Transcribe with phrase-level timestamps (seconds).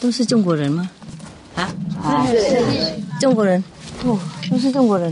[0.00, 0.90] 都是中国人吗？
[1.54, 3.62] 啊，是中国人，
[4.04, 4.18] 哦，
[4.52, 5.10] 都是中国人，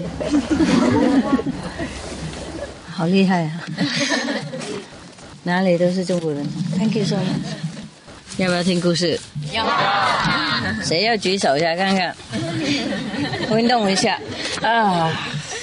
[2.92, 3.64] 好厉害啊！
[5.44, 7.22] 哪里都是中国人，Thank you so much。
[8.36, 9.18] 要不要听故事？
[9.52, 9.66] 要。
[10.84, 12.14] 谁要举手一下看看？
[13.58, 14.20] 运动一下
[14.60, 15.10] 啊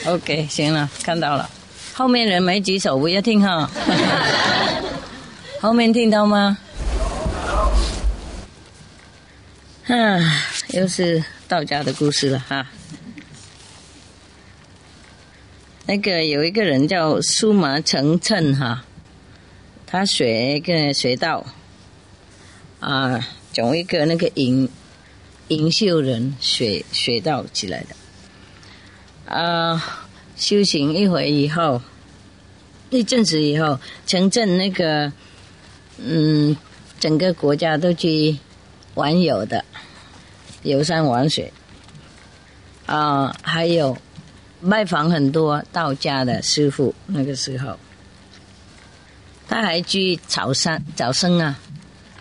[0.07, 1.47] ！OK，行了，看到了。
[1.93, 3.69] 后面人没举手，不要听哈。
[5.61, 6.57] 后面听到吗？
[9.87, 10.19] 啊，
[10.73, 12.65] 又是道家的故事了哈。
[15.87, 18.83] 那个有一个人叫苏麻成称哈，
[19.85, 21.45] 他学个学道
[22.79, 24.69] 啊，从一个那个银
[25.47, 31.81] 银秀人学学道起来的啊，修行一回以后，
[32.89, 35.11] 一阵子以后城镇那个
[35.97, 36.55] 嗯，
[36.99, 38.37] 整个国家都去。
[38.95, 39.63] 玩游的，
[40.63, 41.53] 游山玩水，
[42.87, 43.95] 啊，还有
[44.69, 46.93] 拜访很多道家的师傅。
[47.05, 47.77] 那个时候，
[49.47, 51.57] 他还去草山早生啊，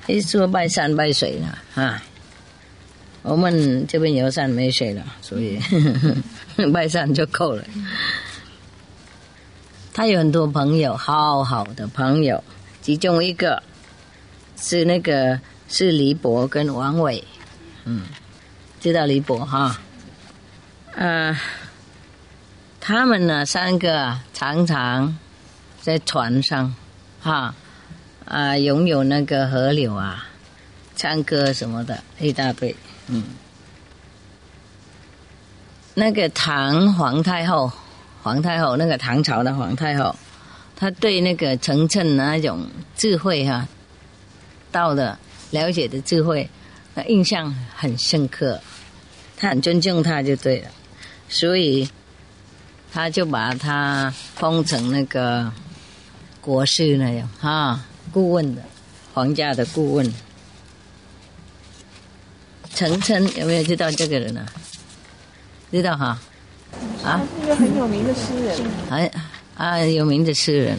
[0.07, 2.03] 一说拜山拜水呢，啊，
[3.23, 5.59] 我们这边游山没水了，所以
[6.73, 7.65] 拜山就够了。
[9.93, 12.43] 他有很多朋友，好好的朋友，
[12.83, 13.63] 其中一个
[14.57, 15.41] 是那个。
[15.69, 17.25] 是李博跟王伟，
[17.87, 18.03] 嗯，
[18.81, 19.77] 知道李博哈，
[20.95, 21.37] 呃，
[22.87, 25.19] 他们呢三个常常
[25.83, 26.73] 在船上，
[27.21, 27.53] 哈，
[28.25, 30.29] 啊，拥有那个河流啊，
[30.95, 32.77] 唱歌什么的一大堆，
[33.09, 33.25] 嗯，
[35.95, 37.73] 那个唐皇太后，
[38.23, 40.15] 皇太后那个唐朝的皇太后，
[40.77, 43.67] 她对那个程程那种智慧哈，
[44.71, 45.19] 道的。
[45.51, 46.49] 了解的智慧，
[46.95, 48.61] 那印象很深刻，
[49.37, 50.71] 他很尊重他就对了，
[51.29, 51.89] 所以
[52.97, 55.53] 他就把他封成那个
[56.41, 57.79] 国师那样哈，
[58.11, 58.63] 顾问的
[59.13, 60.15] 皇家的顾问。
[62.75, 64.47] 程琛有没有知道这个人啊？
[65.71, 66.19] 知道哈？
[67.05, 68.59] 啊，是一个很有名的诗人。
[68.89, 69.11] 哎
[69.57, 70.79] 啊，有名的诗人。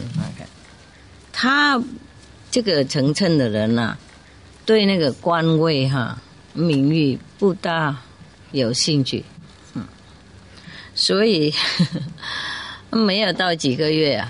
[1.32, 1.80] 他
[2.50, 3.96] 这个程琛的人呐。
[4.66, 6.20] 对那个官位哈
[6.52, 7.96] 名誉不大
[8.50, 9.37] 有兴趣，嗯，
[11.00, 11.54] 所以
[12.90, 14.28] 没有到几个月啊，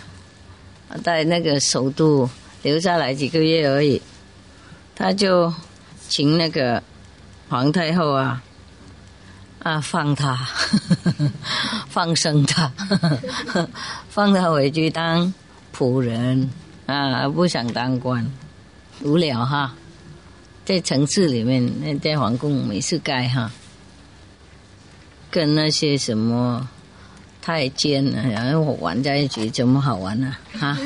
[1.03, 2.29] 在那个首都
[2.63, 4.01] 留下来几个月而已，
[4.95, 5.51] 他就
[6.11, 6.83] 请那个
[7.49, 8.43] 皇太后啊
[9.63, 10.47] 啊放他
[11.89, 12.71] 放生他，
[14.11, 15.33] 放他回去当
[15.75, 16.51] 仆人
[16.85, 18.31] 啊，不想当官，
[19.01, 19.75] 无聊哈。
[20.67, 23.51] 在城市里面，那在皇宫没事干哈，
[25.31, 26.69] 跟那些什么
[27.41, 30.37] 太监啊，然后玩在一起，怎么好玩呢？
[30.59, 30.77] 哈，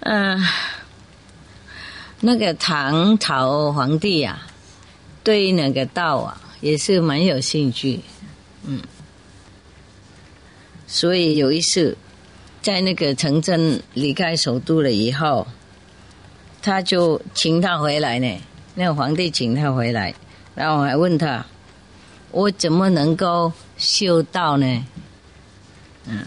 [0.00, 0.44] 嗯，
[2.20, 4.42] 那个唐朝皇帝呀，
[5.24, 8.00] 对那个道啊，也是蛮有兴趣，
[8.64, 8.80] 嗯，
[10.86, 11.96] 所以有一次。
[12.62, 15.44] 在那个城镇离开首都了以后，
[16.62, 18.40] 他就请他回来呢。
[18.74, 20.14] 那个皇帝请他回来，
[20.54, 21.44] 然后我还问他
[22.32, 24.86] ：“我怎么能够修道呢？”
[26.08, 26.24] 嗯，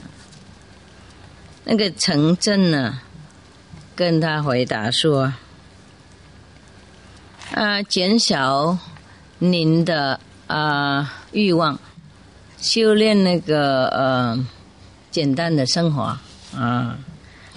[1.63, 2.99] 那个城镇呢，
[3.95, 5.33] 跟他回答说
[7.53, 8.77] ：“啊，减少
[9.39, 11.79] 您的啊欲望，
[12.57, 14.47] 修炼那个呃
[15.11, 16.17] 简单的生活。”
[16.55, 16.97] 啊，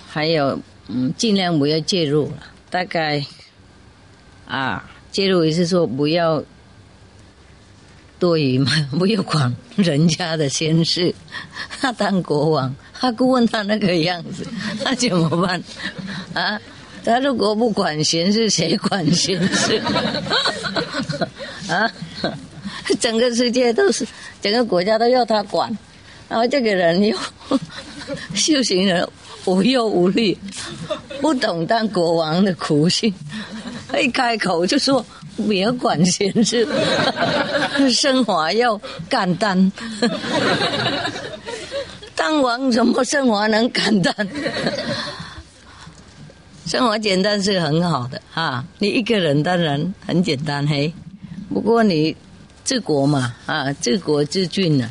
[0.09, 0.59] 还有，
[0.89, 2.33] 嗯，尽量不要介入。
[2.69, 3.25] 大概，
[4.49, 6.43] 啊，介入也是说不要
[8.19, 11.15] 多余嘛， 不要管人家的闲事。
[11.81, 14.47] 他当国王，他顾问他那个样子，
[14.83, 15.63] 那怎么办？
[16.33, 16.59] 啊，
[17.05, 19.81] 他如果不管闲事，谁管闲事？
[21.69, 21.89] 啊，
[22.99, 24.07] 整个世界都是，
[24.41, 25.77] 整个国家都要他管，
[26.29, 27.17] 然后这个人又。
[28.35, 29.07] 修行人
[29.45, 30.35] 无忧无虑，
[31.21, 33.13] 不懂当国王的苦心，
[33.97, 35.05] 一开口就说
[35.49, 36.67] 别管闲事，
[37.93, 39.73] 生活要简单。
[42.15, 44.15] 当王怎么生活能简单？
[46.67, 50.93] 生活简单是很好的哈，你一个人当然很简单嘿，
[51.49, 52.15] 不过你
[52.65, 54.91] 治国嘛啊，治国治郡呢，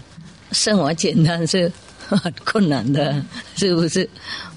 [0.52, 1.72] 生活简单是
[2.15, 3.21] 很困难的，
[3.56, 4.07] 是不是？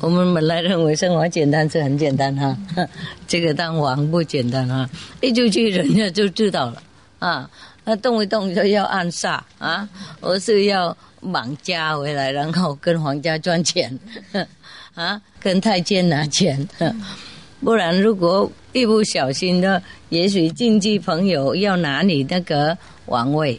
[0.00, 2.56] 我们本来认为生活简单是很简单哈，
[3.26, 4.88] 这个当王不简单啊，
[5.20, 6.82] 一出去人家就知道了
[7.19, 7.50] 啊，
[7.85, 9.88] 那动一动就要暗杀啊，
[10.20, 10.97] 而是要
[11.32, 13.99] 绑家回来，然后跟皇家赚钱。
[14.94, 16.69] 啊，跟太监拿钱，
[17.62, 22.76] 不然如果一不小心的，也许亲戚朋友要拿你那个
[23.06, 23.58] 王位，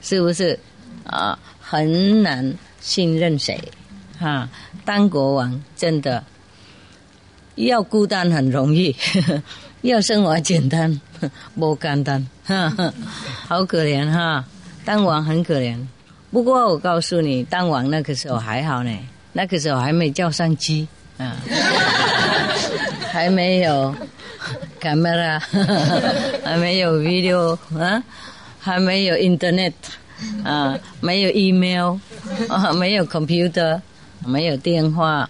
[0.00, 0.58] 是不是？
[1.04, 3.60] 啊，很难信任谁，
[4.18, 4.48] 哈，
[4.84, 6.24] 当国王真的
[7.56, 8.94] 要孤单很容易，
[9.82, 11.00] 要生活简单
[11.58, 12.72] 不简单，哈
[13.48, 14.44] 好可怜哈，
[14.84, 15.76] 当王很可怜。
[16.30, 18.90] 不过我告诉你，当王那个时候还好呢。
[19.32, 21.36] 那个时候还没叫上机啊，
[23.12, 23.94] 还没有
[24.80, 25.38] camera，
[26.44, 28.02] 还没有 video 啊，
[28.58, 29.72] 还没有 internet
[30.44, 31.96] 啊，没有 email
[32.48, 33.80] 啊，没有 computer，
[34.26, 35.28] 没有电话，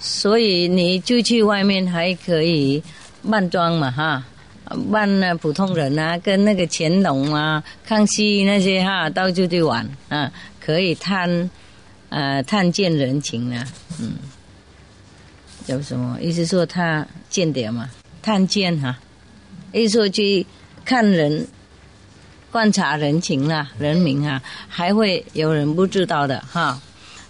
[0.00, 2.82] 所以你就去外面还可以
[3.28, 4.24] 扮装嘛哈，
[4.90, 11.50] 扮那普通人啊，跟那个乾隆啊、康熙那些哈到处去玩啊，可以探。
[12.10, 13.64] 呃，探见人情呢，
[13.98, 14.12] 嗯，
[15.66, 16.16] 叫什么？
[16.20, 17.90] 意思说他间谍嘛，
[18.22, 18.96] 探见哈，
[19.72, 20.46] 意思说去
[20.84, 21.44] 看人，
[22.54, 26.80] 观察人情啊，人民啊，还会有人不知道的哈。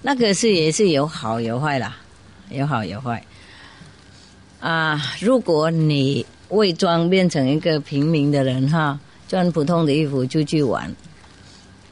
[0.02, 1.96] 那个是也是有好有坏啦，
[2.50, 3.24] 有好有坏。
[4.60, 10.94] 啊，如果你伪装变成一个平民的人哈，穿普通的衣服出去玩。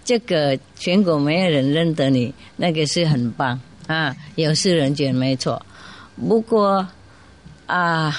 [0.04, 4.14] 这个全国没有人认得你，那个是很棒啊！
[4.34, 5.64] 有事人觉没错。
[6.28, 6.86] 不过
[7.64, 8.14] 啊，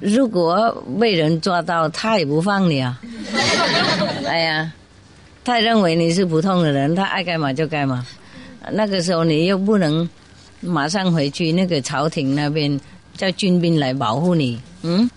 [0.00, 3.00] 如果被人抓到，他也不放你啊！
[4.26, 4.72] 哎呀，
[5.44, 8.04] 他认为你是普通的人，他爱干嘛就干嘛。
[8.72, 10.08] 那个时候你又不能
[10.60, 12.80] 马上回去，那个朝廷那边
[13.16, 15.08] 叫军兵来保护你，嗯，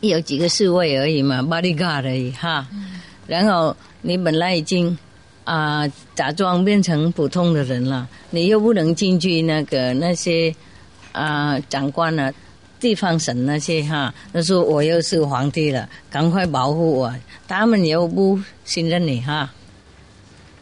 [0.00, 2.66] 有几个侍卫而已嘛，bodyguard 而已哈。
[3.26, 3.74] 然后。
[4.02, 4.96] 你本来已经
[5.42, 5.82] 啊
[6.14, 10.54] 假装变成普通的人了，你又不能进去那个那些
[11.10, 12.32] 啊长官啊、
[12.86, 17.12] 地方省那些哈，他说我又是皇帝了，赶快保护我，
[17.48, 19.52] 他们又不信任你哈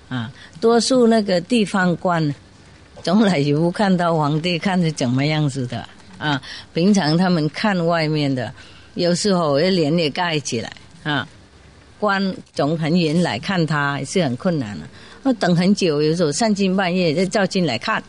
[0.08, 2.34] 啊，多数那个地方官
[3.02, 5.86] 从来也不看到皇帝看是怎么样子的
[6.16, 6.40] 啊，
[6.72, 8.50] 平常他们看外面的，
[8.94, 10.72] 有时候要脸也盖起来
[11.02, 11.28] 啊。
[12.00, 14.86] 关从很远来看他也是很困难的，
[15.24, 18.02] 要等很久，有时候三更半夜就叫进来看。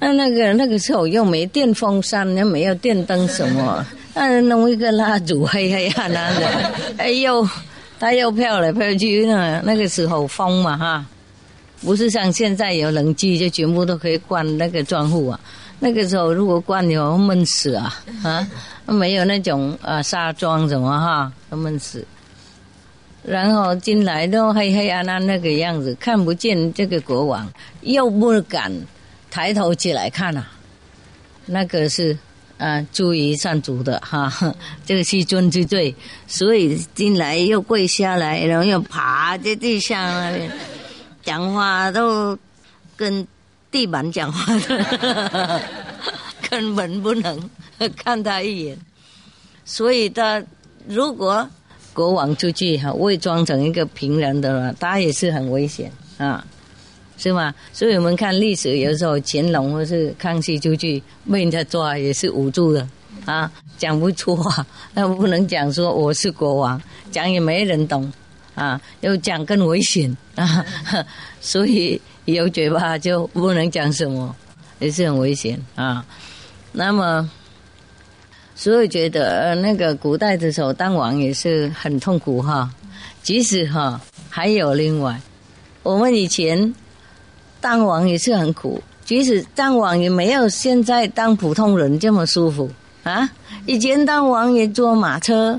[0.00, 6.46] 那那个那个时候又没电风扇，又没有电灯什么，那弄一个蜡烛黑黑暗暗的，
[6.98, 7.48] 哎呦，
[7.98, 9.62] 它又飘来飘去呢。
[9.64, 11.06] 那个时候风嘛哈，
[11.80, 15.40] 不是像现在有冷气就全部都可以关那个窗户啊。
[15.80, 18.46] 那个时候如果关了闷死啊啊，
[18.86, 22.04] 没有那种啊纱窗什么哈，都闷死。
[23.22, 28.70] 然后进来都黑黑暗暗那个样子，看不见这个国王，又不敢
[29.34, 30.46] 抬头起来看啊。
[31.46, 32.16] 那个是
[32.56, 34.32] 啊，诛于上族的哈，
[34.86, 35.92] 这个是尊之罪，
[36.28, 40.48] 所以进来又跪下来，然后又爬在地上那边
[41.24, 42.38] 讲话，都
[42.94, 43.26] 跟
[43.72, 45.60] 地板讲话的，
[46.48, 47.50] 根本不能
[47.96, 48.78] 看他一眼。
[49.64, 50.40] 所以他
[50.86, 51.48] 如果。
[51.92, 56.44] 国王出去哈，伪装成一个平人的了，他也是很危险啊，
[57.24, 57.54] 是吗？
[57.72, 62.86] 所以我们看历史，有时候乾隆或是康熙出去被人家抓，也是捂住的
[63.24, 68.12] 啊，讲不出话， 那不能讲说我是国王，讲也没人懂
[68.54, 70.64] 啊，又讲更危险啊，
[71.40, 74.36] 所以有嘴巴就不能讲什么，
[74.78, 76.04] 也是很危险啊。
[76.72, 77.30] 那么。
[78.56, 82.70] 所以觉得呃，那个古代的时候当王也是很痛苦哈。
[83.20, 84.00] 即使哈
[84.30, 85.20] 还有另外，
[85.82, 86.72] 我们以前
[87.64, 88.78] 当王也是很苦。
[89.06, 92.70] 即使当王也没有现在当普通人这么舒服
[93.04, 93.26] 啊。
[93.64, 95.58] 以前当王也坐马车，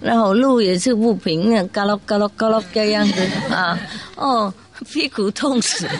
[0.00, 3.78] 然后路也是不平，那嘎咯嘎咯嘎咯这样子啊。
[4.16, 4.52] 哦，
[4.92, 5.86] 屁股痛死。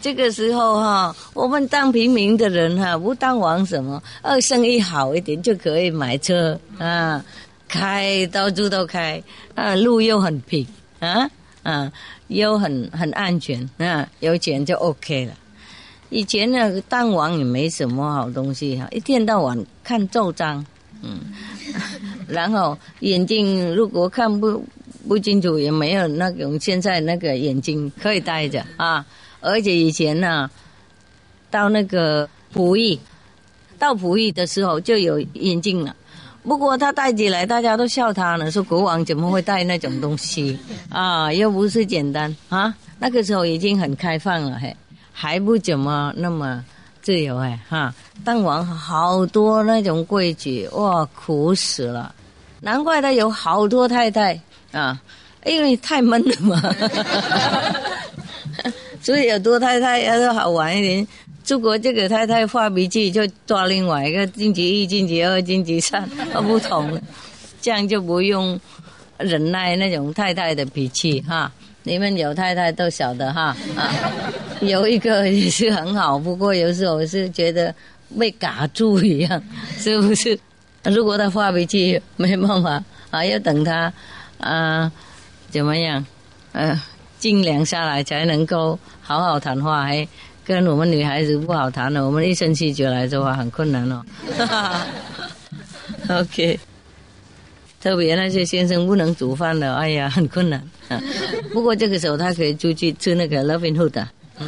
[0.00, 7.22] 这个时候哈，我们当平民的人哈，不当王什么，呃，生意好一点就可以买车啊，
[7.68, 9.22] 开到处都开，
[9.54, 10.66] 啊，路又很平
[10.98, 11.30] 啊
[11.62, 11.92] 啊，
[12.34, 15.32] 又很很安全啊，有钱就 OK 了。
[16.10, 20.64] 以前呢，当王也没什么好东西哈，一天到晚看奏章，
[21.02, 21.20] 嗯，
[22.28, 24.62] 然后眼睛如果看不
[25.08, 29.04] 不清楚，也没有那种现在那个眼睛可以戴着啊。
[29.40, 30.50] 而且以前呢，
[31.50, 33.00] 到那个溥仪，
[33.78, 35.96] 到溥仪的时候就有眼镜了。
[36.42, 40.58] 不过他戴起来，大家都笑他呢，说国王怎么会戴那种东西
[40.90, 41.32] 啊？
[41.32, 42.74] 又不是简单啊。
[42.98, 44.76] 那个时候已经很开放了，嘿，
[45.12, 46.64] 还不怎么那么
[47.00, 47.94] 自由哎哈。
[48.24, 52.14] 当王好多那种规矩，哇，苦死了。
[52.60, 54.40] 难怪他有好多太太
[54.72, 55.00] 啊，
[55.44, 56.62] 因为太闷了嘛。
[59.02, 61.08] 所以有多太太要是好玩一点，
[61.46, 66.08] 如果这个太太发脾气，就抓另外一个晋级一、晋级二、晋级三，
[66.46, 66.98] 不同，
[67.60, 68.58] 这样就不用
[69.18, 71.52] 忍耐那种太太的脾气哈。
[71.82, 73.92] 你们有太太都晓得哈啊，
[74.60, 77.74] 有一个也是很好，不过有时候是觉得
[78.18, 79.42] 被嘎住一样，
[79.76, 80.38] 是不是？
[80.84, 83.92] 如果他发脾气，没办法啊，要等他
[84.38, 84.90] 啊，
[85.50, 86.06] 怎么样？
[86.52, 86.80] 嗯。
[87.18, 90.08] 静凉下来才能够好好谈话，还
[90.44, 92.04] 跟我们女孩子不好谈了。
[92.04, 94.04] 我们一生气就来说话很困难哦。
[96.08, 96.58] OK，
[97.80, 100.62] 特别那些先生不能煮饭的，哎呀，很困难。
[101.52, 104.04] 不过这个时候他可以出去吃那个 Loving Hood。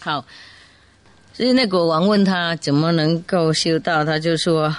[0.00, 0.24] 好，
[1.32, 4.74] 所以那国王问他怎么能够修道，他就说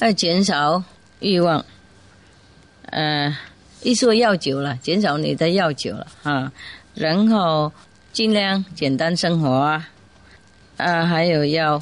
[0.00, 0.82] 要减少
[1.20, 1.64] 欲望。
[2.90, 3.36] 呃，
[3.82, 6.52] 一说药酒了，减少你的药酒了啊，
[6.94, 7.72] 然后
[8.12, 9.88] 尽量简单生活啊，
[10.76, 11.80] 啊，还有要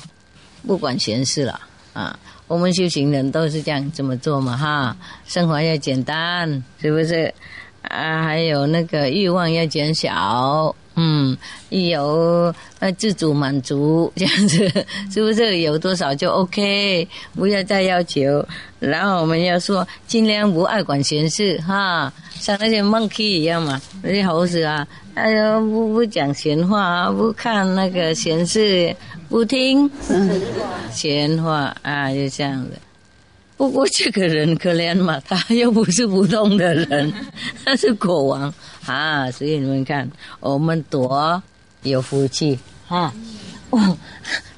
[0.67, 1.61] 不管闲事了
[1.93, 7.33] 啊，我们修行人都是这样这么做嘛哈，生活要简单，是不是？
[7.83, 10.75] 啊，还有那个欲望要减少。
[10.97, 11.37] 嗯，
[11.69, 14.69] 有呃自主满足 这样子，
[15.13, 17.07] 是不是有多少就 OK？
[17.35, 18.45] 不要再要求。
[18.79, 28.95] 然后我们要说，尽量不爱管闲事哈，像那些 monkey 一样嘛，那些猴子啊，哎呀不不讲闲话，不看那个闲事，
[29.29, 29.91] 不听
[30.91, 32.73] 闲话啊，就这样子。
[33.57, 37.13] 不过这个人可怜嘛，他又不是普通的人，
[37.65, 38.53] 他是国王
[38.85, 40.09] 啊，所以你们看，
[40.41, 41.43] 我们多
[41.83, 42.59] 有福气
[42.89, 43.13] 啊！
[43.71, 43.97] 哦，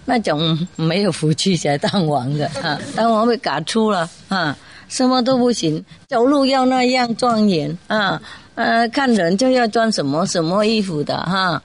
[0.05, 4.57] 那种没有福气才当王的啊，当王被赶出了啊，
[4.89, 8.21] 什么都不行，走路要那样庄严啊，
[8.57, 11.63] 呃，看人就要穿什么什么衣服的哈，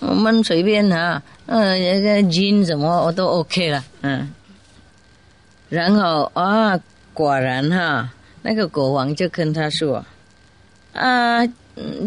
[0.00, 4.28] 我们随便啊，嗯，那个金什么我都 OK 了，嗯。
[5.72, 6.78] 然后啊，
[7.14, 8.10] 果然哈，
[8.42, 10.04] 那个国王就跟他说
[10.92, 11.40] ：“啊，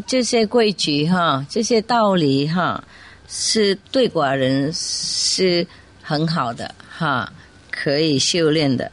[0.06, 2.84] 这些规矩哈，这些道理哈，
[3.28, 5.66] 是对寡人是
[6.04, 7.34] 很好的哈，
[7.72, 8.92] 可以修炼的。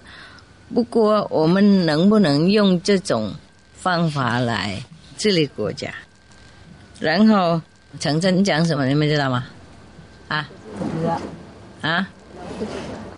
[0.72, 3.30] 不过，我们能不能用这种
[3.74, 4.82] 方法来
[5.18, 5.92] 治理国家？”
[6.98, 7.60] 然后
[8.00, 8.86] 程真讲什么？
[8.86, 9.44] 你们知道吗？
[10.28, 10.48] 啊？
[10.78, 11.20] 不知道。
[11.82, 12.08] 啊？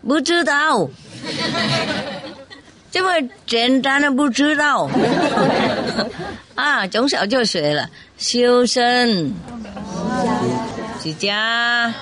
[0.03, 0.91] 不知道。
[2.91, 4.89] 这么简单的不知道
[6.55, 6.87] 啊！
[6.87, 9.35] 从小就学了修身、
[11.01, 11.93] 齐家、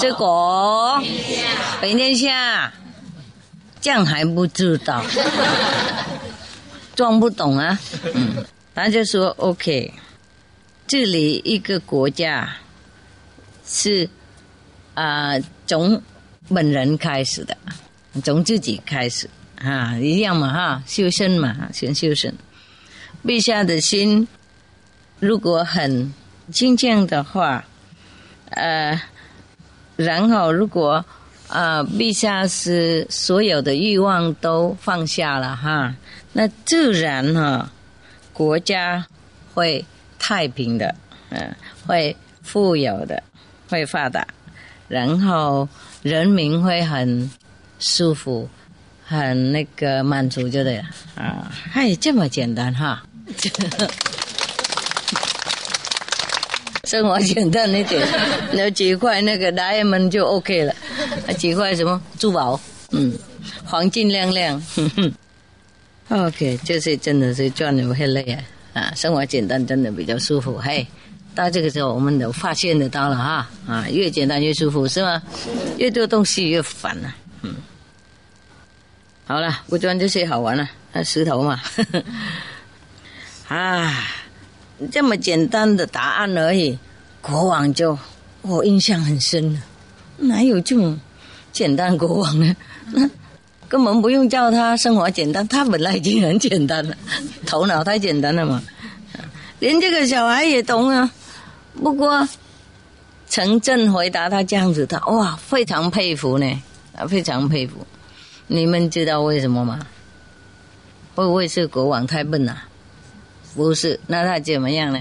[0.00, 1.00] 治国、
[1.80, 2.72] 平天下，
[3.80, 5.00] 这样还不知道，
[6.96, 7.78] 装不懂啊！
[8.14, 9.94] 嗯，他就说：“OK，
[10.88, 12.48] 治理一个国家
[13.64, 14.10] 是
[14.94, 15.38] 啊，
[15.68, 16.02] 从
[16.52, 17.56] 本人开始的。”
[18.22, 22.32] 从自己开始啊，一样嘛哈，修身嘛，先修身。
[23.24, 24.26] 陛下的心
[25.18, 26.12] 如果很
[26.52, 27.64] 清净的话，
[28.50, 29.00] 呃，
[29.96, 31.04] 然后如果
[31.48, 35.94] 啊，陛下是所有的欲望都放下了哈，
[36.32, 37.70] 那自然哈，
[38.32, 39.04] 国家
[39.54, 39.84] 会
[40.18, 40.94] 太平的，
[41.30, 41.54] 嗯，
[41.86, 43.22] 会富有的，
[43.68, 44.26] 会发达，
[44.86, 45.68] 然后
[46.02, 47.28] 人民会很。
[47.78, 48.48] 舒服，
[49.04, 50.76] 很那个满足就对
[51.14, 51.50] 啊！
[51.74, 53.02] 哎，这么简单哈，
[56.84, 58.06] 生活简单一点，
[58.52, 60.74] 那几块那个大爷们就 OK 了，
[61.36, 62.00] 几块什么？
[62.18, 62.58] 珠宝，
[62.90, 63.12] 嗯，
[63.64, 64.62] 黄金亮亮，
[66.08, 68.42] OK，这是真的是赚的很累啊。
[68.74, 70.56] 啊，生活简单真的比较舒服。
[70.56, 70.86] 嘿，
[71.34, 73.50] 到这个时候我们都发现得到了哈。
[73.66, 75.22] 啊，越简单越舒服是吗？
[75.78, 77.14] 越多东西越烦了。
[77.42, 77.54] 嗯，
[79.28, 81.60] 好了，不装这些好玩了，那石头嘛。
[83.46, 83.92] 啊，
[84.90, 86.78] 这么简单的答案而已，
[87.20, 87.98] 国王就
[88.40, 89.60] 我印象很深了。
[90.16, 90.98] 哪有这么
[91.52, 92.56] 简单国王呢？
[92.92, 93.06] 那
[93.68, 96.96] 根本不用叫他生活简单，他本来已经很简单了，
[97.44, 98.62] 头脑太简单了嘛。
[99.58, 101.10] 连这个小孩也懂啊。
[101.74, 102.26] 不过
[103.28, 106.62] 陈震回答他这样子，他哇，非常佩服呢，
[106.96, 107.86] 啊，非常佩服。
[108.48, 109.78] 你们知道为什么吗？
[111.14, 112.64] 会不会是国王太笨了？
[113.54, 114.98] 不是，那他怎么样呢？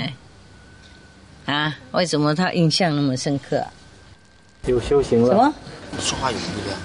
[1.46, 3.66] 啊，为什么他印象那么深刻？
[4.66, 5.30] 有修行了。
[5.30, 5.54] 什么？
[6.00, 6.78] 说话有力量。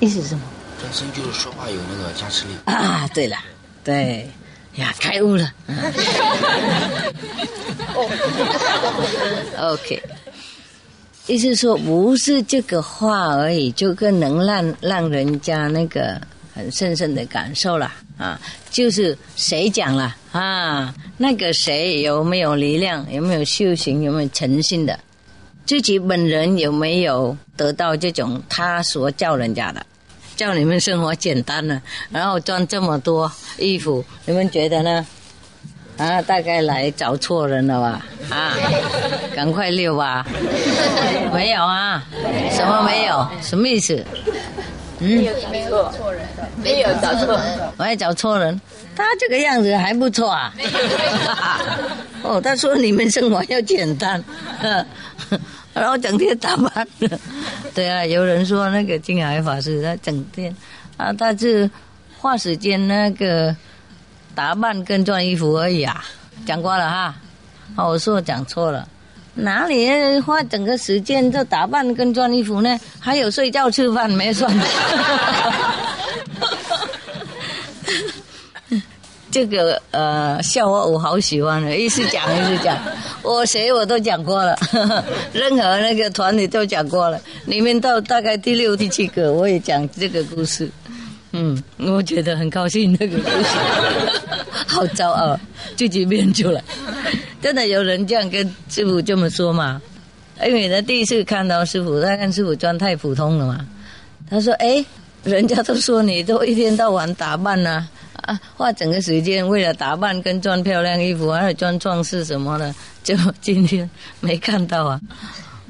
[0.00, 0.42] 意思是什么？
[0.80, 2.52] 本身就是说话有那个加持力。
[2.64, 3.36] 啊，对了，
[3.84, 4.30] 对
[4.76, 5.52] 呀，开悟了。
[9.58, 10.02] OK，
[11.28, 16.18] 意思说不是这个话而已，就更能让让人家那个
[16.54, 18.40] 很深深的感受了啊。
[18.70, 20.94] 就是谁讲了啊？
[21.18, 23.06] 那个谁有没有力量？
[23.12, 24.02] 有没有修行？
[24.02, 24.98] 有没有诚信的？
[25.66, 29.84] 自己本人有没有得到这种他所教人家的？
[30.34, 35.06] 叫你们生活简单了，然后赚这么多衣服，你们觉得呢？
[35.98, 38.06] 啊，大概来找错人了吧？
[38.30, 38.54] 啊，
[39.34, 40.24] 赶快溜吧！
[41.34, 42.04] 没有啊？
[42.52, 43.28] 什么没有？
[43.42, 44.04] 什么意思？
[45.00, 46.22] 嗯，没有找错人，
[46.62, 48.60] 没有找错人，我也找错人。
[48.96, 50.54] 他这个样子还不错啊。
[52.22, 54.22] 哦，他说你们生活要简单，
[55.74, 56.86] 然后整天打扮。
[57.74, 60.54] 对啊，有人说那个金海法师他整天
[60.96, 61.68] 啊，他是
[62.20, 63.54] 花时间那个。
[64.38, 66.04] 打扮跟穿衣服而已啊，
[66.46, 67.12] 讲过了哈。
[67.74, 68.86] 哦，我说我讲错了，
[69.34, 72.78] 哪里花整个时间就打扮跟穿衣服呢？
[73.00, 74.48] 还有睡觉吃饭没算。
[79.30, 82.78] 这个呃笑话我好喜欢的，一直讲一直讲，
[83.22, 84.56] 我谁我都讲过了，
[85.34, 90.70] 任何那个团里都讲过了，里面到大概第六第七个我也讲这个故事。
[91.32, 93.56] 嗯，我觉得很高兴那个故事，
[94.66, 95.38] 好骄傲，
[95.76, 96.62] 自己编出来。
[97.42, 99.80] 真的有人这样跟师傅这么说嘛？
[100.46, 103.66] 因为他第一次看到师傅，他看师傅装太普通了嘛。
[104.30, 104.84] 他说：“哎，
[105.22, 107.86] 人家都说你都一天到晚打扮呐，
[108.22, 113.88] 啊， 花整个时间为了打扮跟穿漂亮衣服，还有穿装饰什么的，就今天
[114.20, 115.00] 没看到啊。”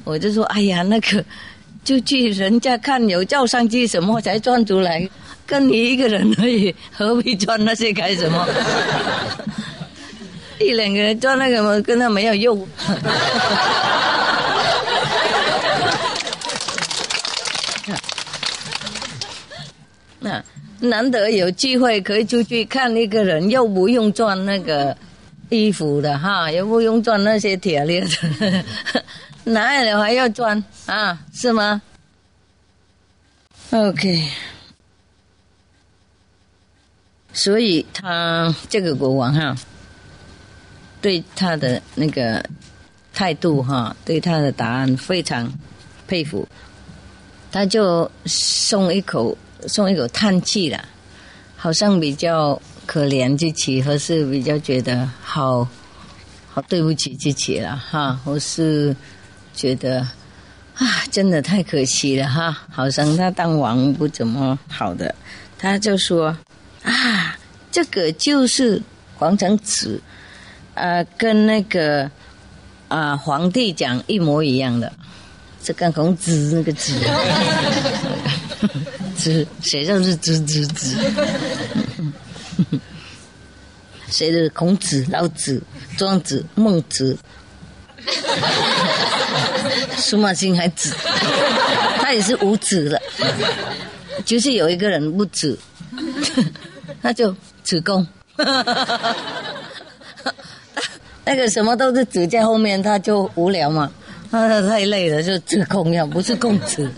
[0.04, 1.24] 我就说：“哎呀，那个
[1.84, 5.08] 就去人家看有照相机什么才装出来。”
[5.48, 8.46] 跟你一个人而已， 何必装那些干什么？
[10.60, 12.68] 一两个人装那个跟他没有用。
[20.20, 20.44] 那
[20.80, 24.94] 难得有机会可以出去看一个人，又不用赚那个
[25.48, 28.06] 衣服的哈，又不用赚那些铁链
[28.40, 28.64] 的，
[29.44, 31.18] 哪有还要赚啊？
[31.32, 31.80] 是吗
[33.70, 34.28] ？OK。
[37.38, 39.56] 所以他这个国王哈，
[41.00, 42.44] 对他的那个
[43.14, 45.48] 态度哈，对他的答案非常
[46.08, 46.44] 佩服，
[47.52, 50.84] 他就松一口松一口叹气了，
[51.56, 55.64] 好像比较可怜自己，或是比较觉得好
[56.52, 58.96] 好对不起自己了哈，或是
[59.54, 60.00] 觉得
[60.74, 65.14] 啊，真的太可惜了哈，好像他当王不怎么好的，
[65.56, 66.36] 他就说。
[66.88, 67.38] 啊，
[67.70, 68.82] 这个就是
[69.18, 70.00] 黄城子，
[70.72, 72.10] 呃，跟那个
[72.88, 74.90] 啊皇帝讲一模一样的，
[75.62, 76.94] 这跟孔子那个子，
[79.14, 80.96] 子谁就是子子子，
[84.08, 85.62] 谁的 孔子、老子、
[85.98, 87.18] 庄子、孟子，
[89.94, 90.94] 司马欣还子，
[92.00, 93.02] 他也是无子的，
[94.24, 95.58] 就是有一个人不子。
[97.00, 98.06] 那就子贡，
[101.24, 103.90] 那个什么都是子在后面，他就无聊嘛，
[104.30, 106.90] 他太累了，就子贡要，不是公子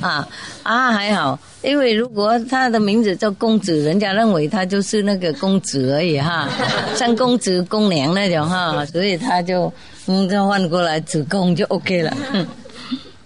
[0.00, 0.26] 啊
[0.62, 6.48] 啊还好，因为如果他的名字叫公子，人家认为他就是那个公子而已哈，
[6.96, 9.72] 像公子公娘那种哈，所以他就
[10.06, 12.16] 嗯，就换过来子貢就 OK 了，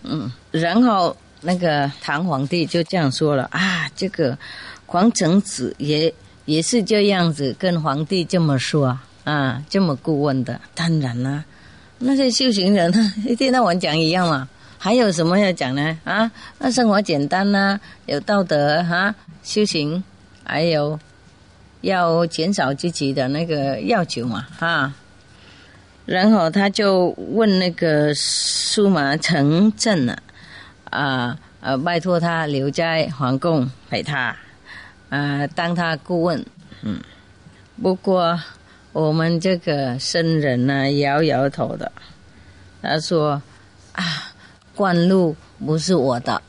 [0.03, 4.37] 嗯，然后那个唐皇帝就这样说了啊，这个。
[4.91, 6.13] 黄成子也
[6.47, 11.45] 也是这样子跟皇帝这么说啊，这么顾问的，当然啦、
[12.01, 14.49] 那些修行人呢，一天到晚讲一样嘛，
[14.79, 15.97] 还有什么要讲呢？
[16.03, 20.03] 啊，那生活简单呐、有道德哈、修行，
[20.43, 20.99] 还有
[21.83, 24.93] 要减少自己的那个要求嘛，哈、
[26.05, 30.19] 然后他就问那个苏麻城镇啊，
[30.91, 34.35] 啊呃，拜托他留在皇宫陪他，
[35.11, 36.43] 啊，当他顾问，
[36.83, 36.99] 嗯，
[37.83, 38.41] 不过
[38.93, 41.93] 我们这个僧人呢，摇摇头的，
[42.81, 43.43] 他说
[43.93, 44.33] 啊，
[44.75, 46.41] 官路不是我的，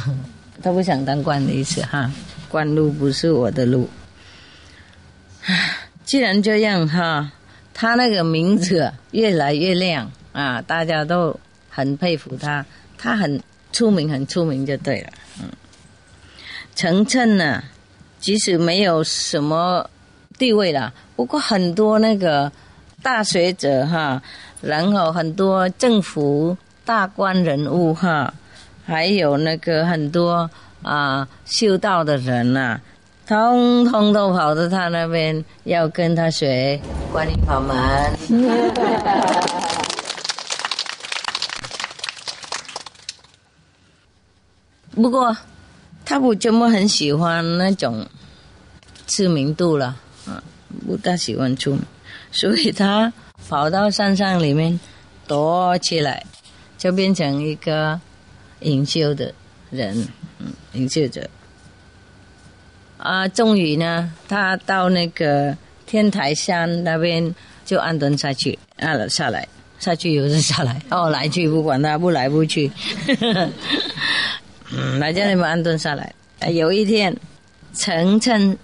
[0.62, 2.10] 他不想当官的意思哈，
[2.48, 3.88] 官路不是我的路。
[6.04, 7.32] 既然这样哈，
[7.72, 11.34] 他那个名字越来越亮啊，大家都
[11.70, 12.64] 很佩服他，
[12.98, 15.10] 他很出名，很出名就对了。
[15.40, 15.48] 嗯，
[16.74, 17.64] 程琛呢，
[18.22, 19.90] 即使没有什么
[20.38, 22.52] 地位了，不过很多那个
[23.02, 24.22] 大学者哈，
[24.60, 28.32] 然后很多政府大官人物哈，
[28.86, 30.48] 还有那个很多
[30.82, 32.80] 啊修道的人呐、
[33.26, 36.80] 通通都跑到他那边要跟他学
[37.12, 37.76] 观音法门。
[44.94, 45.36] 不过
[46.04, 48.06] 他不怎么很喜欢那种
[49.06, 50.42] 知名度了，啊，
[50.86, 51.82] 不大喜欢出名，
[52.30, 53.12] 所以他
[53.48, 54.78] 跑到山上里面
[55.26, 56.24] 躲起来，
[56.78, 58.00] 就变成一个
[58.60, 59.32] 隐修的
[59.70, 61.28] 人，嗯，隐修者。
[62.98, 67.34] 啊，终于呢，他到那个天台山那边
[67.64, 69.48] 就安顿下去，啊，下来，
[69.80, 72.70] 下去又是下来，哦，来去不管他，不来不去，
[74.74, 76.12] 嗯，来叫你们安顿下来。
[76.40, 77.16] 啊有一天，
[77.74, 78.56] 程琛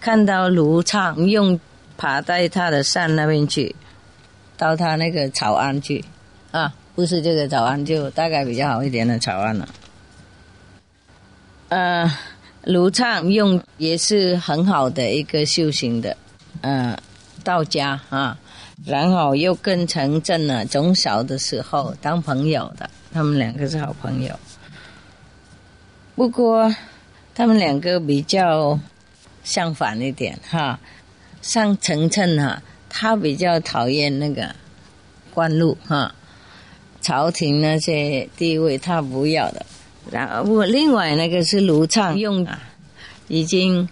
[0.00, 1.58] 看到卢畅用
[1.96, 3.74] 爬在他的山那边去，
[4.56, 6.04] 到他那个草庵去，
[6.52, 9.68] 啊，不是这个草庵，就大概比较好一点的草庵了。
[11.68, 12.10] 呃，
[12.62, 16.16] 卢畅用也是很好的一个修行的，
[16.62, 16.96] 呃，
[17.44, 18.38] 道家啊，
[18.86, 24.34] 然后又跟陈震呢，从小的时候当朋友的，他们两个是好朋友。
[26.18, 26.74] 不过
[27.32, 28.76] 他们两个比较
[29.44, 30.80] 相反一点哈，
[31.40, 34.52] 像程琛哈，他比较讨厌那个
[35.32, 36.12] 官禄哈，
[37.00, 39.64] 朝廷那些地位他不要的。
[40.10, 42.44] 然后我另外那个是卢畅用，
[43.28, 43.88] 已经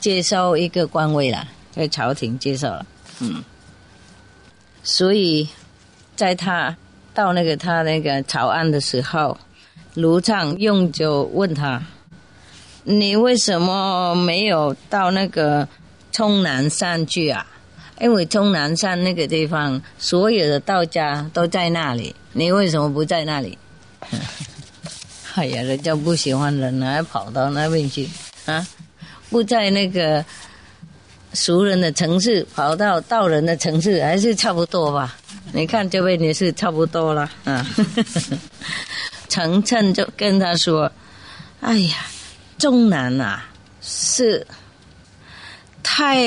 [0.00, 2.84] 接受一个官位了，在朝廷接受了，
[3.20, 3.44] 嗯，
[4.82, 5.48] 所以
[6.16, 6.76] 在他
[7.14, 9.38] 到那个他那个朝案的时候，
[9.98, 11.82] 卢畅用酒问他
[12.84, 15.66] ：“你为什么没有到那个
[16.12, 17.44] 冲南山去啊？
[18.00, 23.58] 因为冲南山那个地方，所有的道家都在那里，你为什么不在那里？”
[25.34, 28.08] 哎呀，人家不喜欢人，还跑到那边去
[28.46, 28.64] 啊？
[29.30, 30.24] 不在那个
[31.32, 35.16] 熟人的城市，跑到道人的城市，还是差不多吧？
[35.52, 37.66] 你看这位女士差不多了啊。
[39.28, 40.90] 程琛就跟他说
[41.60, 41.96] ：“哎呀，
[42.58, 43.44] 中南啊，
[43.80, 44.46] 是
[45.82, 46.26] 太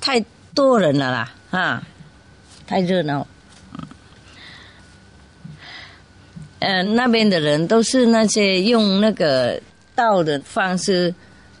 [0.00, 0.20] 太
[0.54, 1.82] 多人了啦，啊，
[2.66, 3.26] 太热闹。”
[6.60, 9.60] 呃，那边的人都是那些用那个
[9.94, 11.14] 道的方式，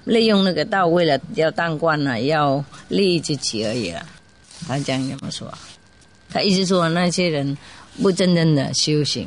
[0.04, 4.04] 利用那个道，为了要当官呢、要利益自己而已啊。
[4.66, 5.52] 他这样这么说，
[6.28, 7.56] 他意思说那些人
[8.02, 9.24] 不真正的修行，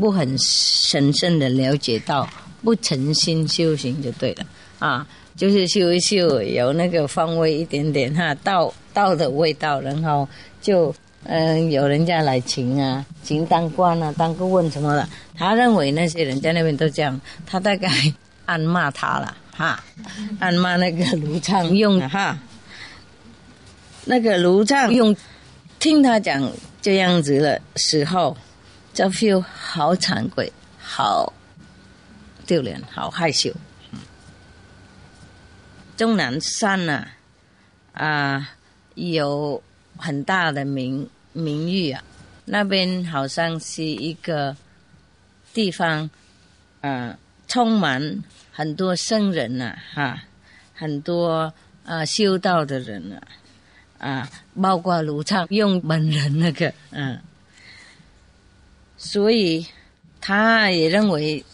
[0.00, 2.28] 不很神圣的了解到，
[2.62, 4.46] 不诚心修行就对了
[4.78, 10.28] 啊，就是修一修，有那个方位一点点哈，道道的味道，然后
[10.60, 10.94] 就。
[11.26, 15.08] 嗯，有人家来请啊，请当官啊，当顾问什么的。
[15.34, 17.88] 他认为那些人在那边都这样，他大概
[18.44, 19.82] 暗骂他了哈，
[20.38, 22.38] 暗骂那个卢畅用哈，
[24.04, 25.16] 那个卢畅用
[25.78, 26.46] 听他讲
[26.82, 28.36] 这样子的时候，
[28.94, 31.32] 就 feel 好惭愧，好
[32.46, 33.52] 丢脸，好害羞。
[35.96, 37.06] 终南山呐、
[37.92, 38.48] 啊，啊，
[38.94, 39.62] 有
[39.96, 42.02] 很大的名名誉啊，
[42.44, 44.56] 那边好像是一个
[45.52, 46.08] 地方，
[46.80, 50.22] 啊，充满很多僧人呐、哈，
[50.74, 51.52] 很多
[51.84, 53.20] 啊修道的人呐、
[53.98, 54.30] 啊，
[54.60, 57.20] 包括卢畅用本人那个，嗯、
[59.04, 59.64] 所以
[60.18, 61.44] 他也认为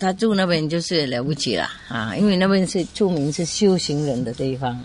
[0.00, 4.82] 他住那边就是了不起了啊，因为那边是著名是修行人的地方。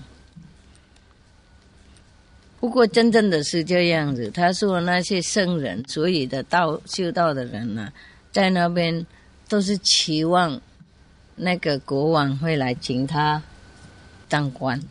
[2.60, 7.92] 不过真正的是这样子，他说那些圣人，所有的道修道的人呢、
[8.32, 9.06] 在那边
[9.48, 10.60] 都是期望
[11.36, 13.42] 那个国王会来请他
[14.28, 14.82] 当官，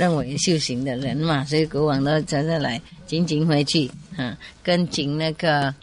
[0.00, 5.74] 认为修行的人嘛，所以国王都在这来请请回去，嗯，跟请那个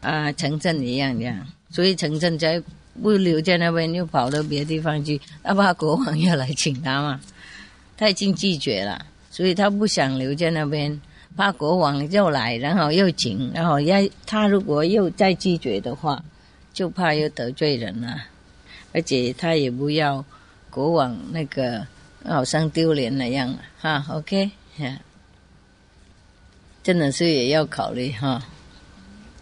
[0.00, 2.60] 啊城镇一样这样，所以城镇在
[3.00, 7.20] 不留在那边，又跑到别的地方去，那怕国王要来请他嘛，
[7.96, 9.06] 他已经拒绝了。
[9.30, 11.00] 所以他不想留在那边，
[11.36, 13.96] 怕国王又来，然后又请，然后要
[14.26, 16.22] 他如果又再拒绝的话，
[16.74, 18.14] 就怕又得罪人了，
[18.92, 20.22] 而且他也不要
[20.68, 21.86] 国王那个
[22.24, 23.48] 好像丢脸那样
[23.80, 24.16] 啊哈。
[24.16, 24.50] OK，
[26.82, 28.42] 真的是也要考虑哈。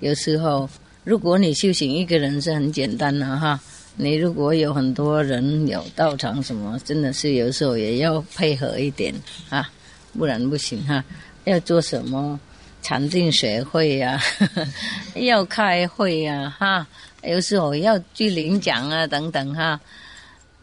[0.00, 0.68] 有时候
[1.04, 3.60] 如果你修行一个人是很简单的哈，
[3.96, 9.14] 你如果有很多人有道场什么，真的是有时候也要配合一点
[9.48, 9.70] 啊。
[10.18, 11.04] 不然不行哈，
[11.44, 12.38] 要做什么
[12.82, 14.20] 禅定学会呀、
[15.14, 16.84] 要开会呀、哈，
[17.22, 19.80] 有时候要去领奖啊等等哈，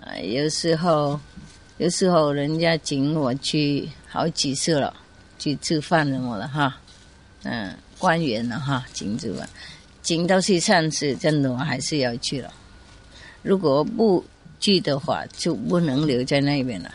[0.02, 1.18] 啊，有时候
[1.78, 4.94] 有时候人家请我去好几次了，
[5.38, 6.76] 去吃饭什么的哈，
[7.44, 9.48] 嗯，官员了哈，请吃饭，
[10.02, 12.52] 请到去上次真的我还是要去了，
[13.44, 14.24] 如果不
[14.60, 16.92] 去的话就不能留在那边了，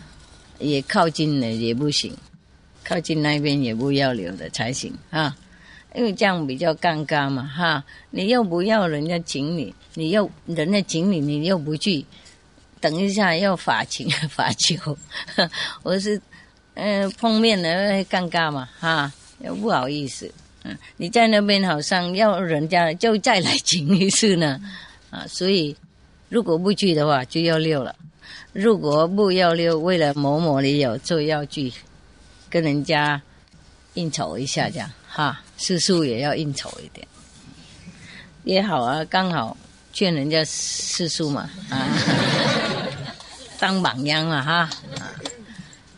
[0.58, 2.12] 也靠近了也不行。
[2.84, 5.36] 靠近那边也不要留的才行啊，
[5.94, 7.84] 因为这样比较尴尬嘛哈。
[8.10, 12.04] 你又不要人家请你，你又人家请你，你又不去，
[12.82, 14.76] 等一下要罚请 罚酒，
[15.82, 16.20] 我是
[16.74, 17.68] 嗯、呃、碰面了
[18.04, 20.30] 尴尬嘛哈，又不好意思。
[20.64, 24.60] 嗯，你在那边好像要人家就再来请一次呢
[25.10, 25.74] 啊，所以
[26.28, 27.96] 如果不去的话就要溜了，
[28.52, 31.72] 如果不要溜，为了某某理由就要去。
[32.50, 33.18] 跟人家
[33.94, 37.08] 应酬一下，这样哈，师叔也要应酬一点，
[38.44, 39.56] 也好啊，刚好
[39.94, 41.88] 劝人家师叔嘛啊，
[43.62, 44.52] 当榜样嘛哈
[44.98, 45.14] 啊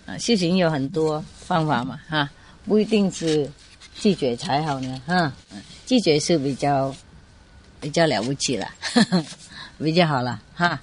[0.05, 2.29] 啊，修行有很多方法嘛哈，
[2.67, 3.51] 不一定是
[3.99, 5.33] 拒绝才好呢哈，
[5.87, 6.95] 拒绝是比较
[7.81, 8.69] 比较了不起了，
[9.83, 10.79] 比较好了哈，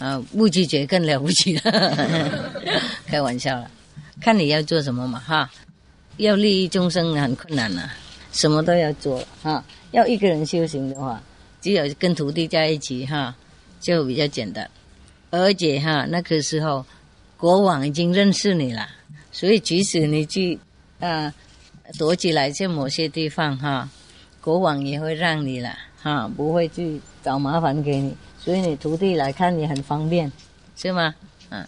[0.00, 2.40] 啊，不拒绝更了不起了，
[3.06, 3.70] 开玩笑了。
[4.18, 5.50] 看你要做什么嘛哈，
[6.16, 7.90] 要利益众生很困难呐、
[8.32, 9.62] 什么都要做哈。
[9.90, 11.22] 要一个人修行的话，
[11.60, 13.36] 只有跟徒弟在一起哈，
[13.78, 14.70] 就比较简单。
[15.36, 16.86] 而且哈，那个时候
[17.36, 18.86] 国王已经认识你了，
[19.32, 20.56] 所以即使你去
[21.00, 21.34] 啊
[21.98, 23.88] 躲起来在某些地方哈，
[24.40, 28.16] 国王也会让你了哈，不会去找麻烦给你。
[28.38, 30.30] 所以你徒弟来看你很方便，
[30.76, 31.12] 是吗？
[31.50, 31.66] 嗯。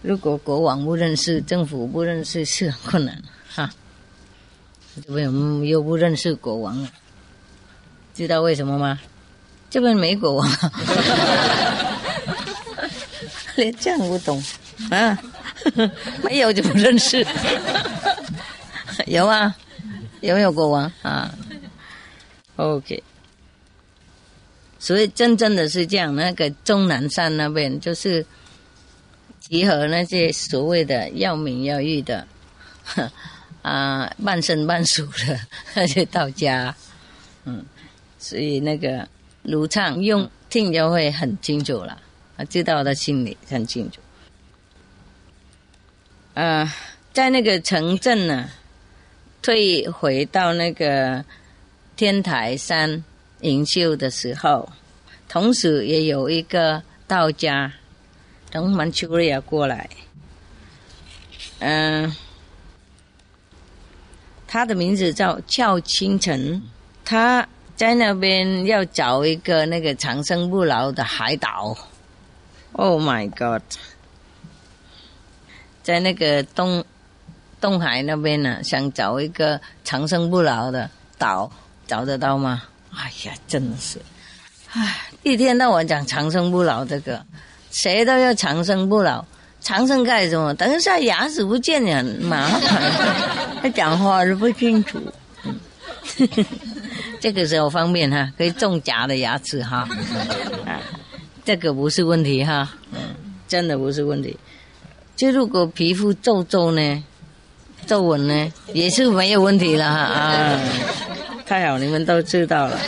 [0.00, 3.70] 如果国王不认识，政府不认识，是很困难哈。
[5.06, 6.88] 这边我们又不认识国王了，
[8.14, 8.98] 知道为什么吗？
[9.68, 10.48] 这边没国王，
[13.60, 14.42] 连这样不懂
[14.90, 15.18] 啊？
[16.24, 17.24] 没有就不认识，
[19.06, 19.54] 有啊？
[20.20, 21.32] 有没有国王啊
[22.56, 23.02] ？OK。
[24.78, 28.24] 所以真正的是这样，那个终南山那边就是。
[29.40, 32.24] 集合那些所谓的要名要誉的，
[33.62, 35.40] 啊，半生半熟的
[35.74, 36.72] 那些道家，
[37.46, 37.64] 嗯，
[38.16, 39.08] 所以那个
[39.42, 42.00] 卢畅用听就会很清楚了，
[42.40, 44.00] 啊，知道他心里很清楚。
[46.32, 46.74] 啊，
[47.12, 48.48] 在那个城镇呢，
[49.42, 51.22] 退回到那个
[51.96, 53.04] 天台山
[53.42, 54.66] 营救的时候，
[55.28, 57.70] 同时也有一个道家。
[58.50, 59.88] 从曼丘利亚过来，
[61.60, 62.12] 嗯，
[64.48, 66.60] 他的名字叫俏清晨，
[67.04, 71.76] 他在那边要找一个那个长生不老的海岛。
[72.80, 73.60] Oh my God！
[75.82, 76.82] 在那个东
[77.60, 80.88] 东海那边呢，想找一个长生不老的
[81.18, 81.52] 岛，
[81.86, 82.62] 找得到吗？
[82.94, 84.00] 哎呀，真的是，
[84.72, 87.22] 唉，一天到晚讲长生不老这个。
[87.70, 89.22] 谁都要长生不老，
[89.60, 90.54] 长生干什么？
[90.54, 93.60] 等一下牙齿不见了，麻烦。
[93.60, 94.98] 他讲话是不清楚。
[97.20, 99.86] 这个时候方便哈，可以种假的牙齿哈。
[101.50, 103.00] 这个不是问题哈，嗯，
[103.48, 104.38] 真的不是问题。
[105.16, 107.04] 就如果皮肤皱皱呢，
[107.88, 110.60] 皱纹呢，也是没有问题了哈啊。
[111.44, 112.78] 太好，你们都知道了。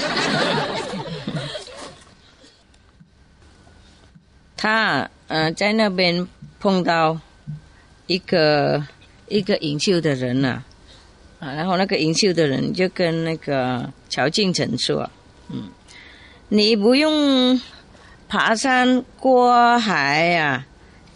[4.56, 6.28] 他呃在那边
[6.60, 7.18] 碰到
[8.06, 8.86] 一个
[9.26, 10.62] 一个隐修的人呢、
[11.40, 15.10] 啊，然后那个隐修的人就跟那个乔敬成说，
[15.50, 15.64] 嗯，
[16.48, 17.60] 你不用
[18.32, 20.64] 爬山过海呀、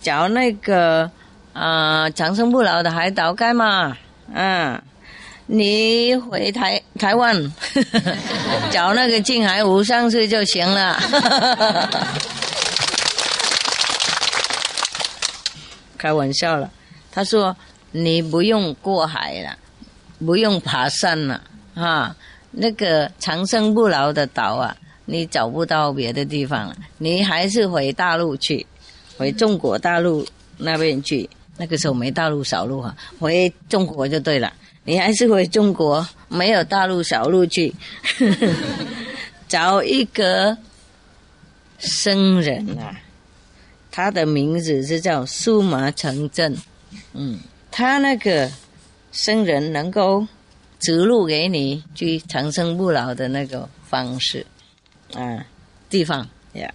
[0.03, 1.11] 找那个
[1.55, 3.97] 啊、长生不老的海岛干嘛？
[4.35, 4.83] 啊，
[5.47, 7.35] 你回台台湾
[8.71, 11.01] 找那个静海湖上去就行了。
[15.97, 16.71] 开玩笑了，
[17.11, 17.57] 他说
[17.93, 19.57] 你不用过海了，
[20.27, 21.41] 不用爬山了
[21.75, 22.15] 啊，
[22.51, 28.67] 那个长生不老的岛啊，你找不到别的地方了，你还是回大陆去，
[29.17, 30.27] 回中国大陆
[30.59, 31.29] 那边去。
[31.57, 34.53] 那个时候没大陆小路哈、回中国就对了。
[34.85, 37.75] 你还是回中国，没有大陆小路去，
[39.49, 40.55] 找一个
[41.79, 42.95] 僧人啊，
[43.91, 46.55] 他的名字是叫苏麻城镇，
[47.15, 47.41] 嗯，
[47.71, 48.51] 他那个
[49.11, 50.27] 僧人能够
[50.79, 54.45] 指路给你去长生不老的那个方式
[55.15, 55.47] 啊
[55.89, 56.27] 地方。
[56.55, 56.73] 呀。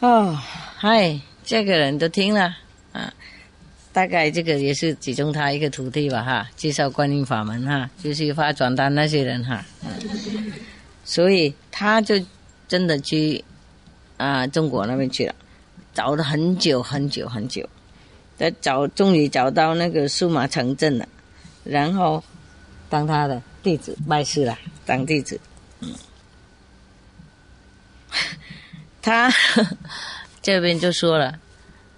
[0.00, 0.38] 哦，
[0.76, 2.54] 嗨，这个人都听了
[2.92, 3.12] 啊，
[3.92, 10.52] 大概这个也是其中他一个徒弟吧哈，介绍观音法门哈，就是发传单那些人哈，嗯，
[11.04, 12.14] 所以他就
[12.68, 13.42] 真的去
[14.18, 15.34] 啊中国那边去了，
[15.94, 17.66] 找了很久很久很久，
[18.38, 21.08] 他找终于找到那个数码城镇了，
[21.64, 22.22] 然后
[22.90, 25.45] 当他的弟子拜师了，当弟子，嗯，
[29.02, 29.32] 他
[30.42, 31.38] 这边就说了，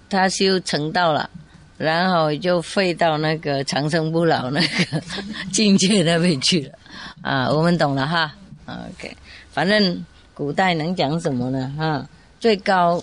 [0.08, 1.28] 他修成道了。
[1.76, 5.00] 然后就飞到那个长生不老那个
[5.52, 6.76] 境界那边去了，
[7.22, 8.34] 啊，我们懂了哈
[8.66, 9.16] ，OK，
[9.52, 11.72] 反正古代能讲什么呢？
[11.78, 12.04] 哈，
[12.40, 13.00] 最高，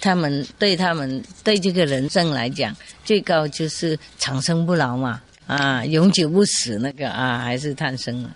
[0.00, 2.72] 他们对他们对这个人生来讲，
[3.04, 8.30] 最高就是长生不老嘛，啊，永久不死那个啊，还是诞生了，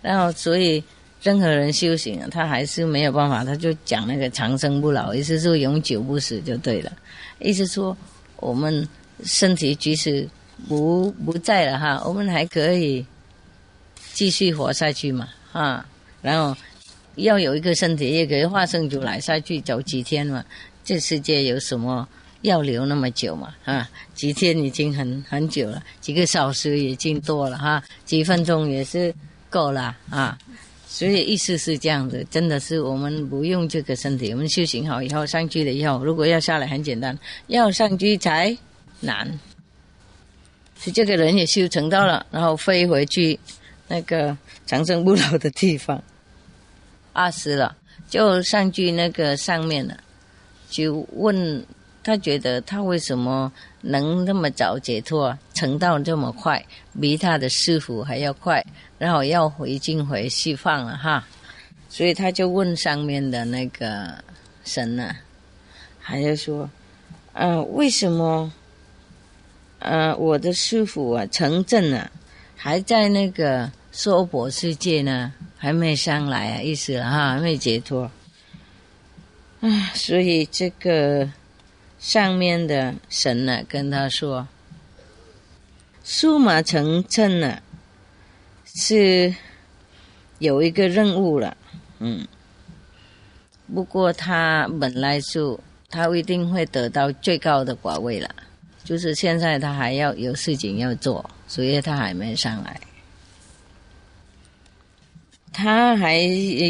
[0.00, 0.80] 然后所以
[1.24, 6.92] 任何人修行，他还是没有办法，他就讲那个长生不老，意思说永久不死就对了，
[7.40, 7.96] 意思说
[8.36, 8.88] 我们。
[9.24, 10.28] 身体即使
[10.68, 13.06] 不不在了哈，我们还可以
[14.12, 15.86] 继续活下去嘛啊，
[16.20, 16.54] 然后
[17.14, 20.44] 要有一个身体也可以化生出来下去走几天嘛。
[20.82, 22.06] 这世界有什么
[22.40, 23.88] 要留那么久嘛啊？
[24.14, 29.14] 几天已经很很久了，几个小时已经多了哈，几分钟也是
[29.48, 30.36] 够了啊。
[30.94, 38.56] 所以意思是这样子，真的是我们不用这个身体，我们修行好以后上去了以后，如果要下来很简单，要上去才。
[39.00, 39.26] 难，
[40.76, 43.38] 所以这个人也修成道了，然后飞回去
[43.86, 46.02] 那个长生不老的地方，
[47.12, 47.76] 二十了，
[48.08, 49.98] 就上去那个上面了，
[50.70, 51.66] 就问
[52.04, 56.64] 他觉得他为什么能那么早解脱，成道这么快，
[57.00, 58.64] 比他的师傅还要快，
[58.98, 61.26] 然后要回进回释放了哈，
[61.88, 64.22] 所以他就问上面的那个
[64.64, 65.16] 神呢、
[65.98, 66.70] 还是说，
[67.32, 68.52] 嗯、为什么？
[69.80, 72.10] 呃，我的师傅啊，城镇啊，
[72.56, 78.10] 还在那个娑婆世界呢，还没上来啊，意思哈，还没解脱。
[79.60, 81.28] 啊，所以这个
[82.04, 84.46] 上面的神呢、跟他说，
[86.04, 87.62] 数码城镇呢、
[88.66, 89.34] 是
[90.38, 91.56] 有一个任务了，
[92.00, 92.28] 嗯，
[93.74, 98.28] 不过他本来就他一定会得到最高的果位了。
[98.84, 102.78] 就是现在他还要有事情要做，所以他还没上来。
[105.54, 106.18] 他还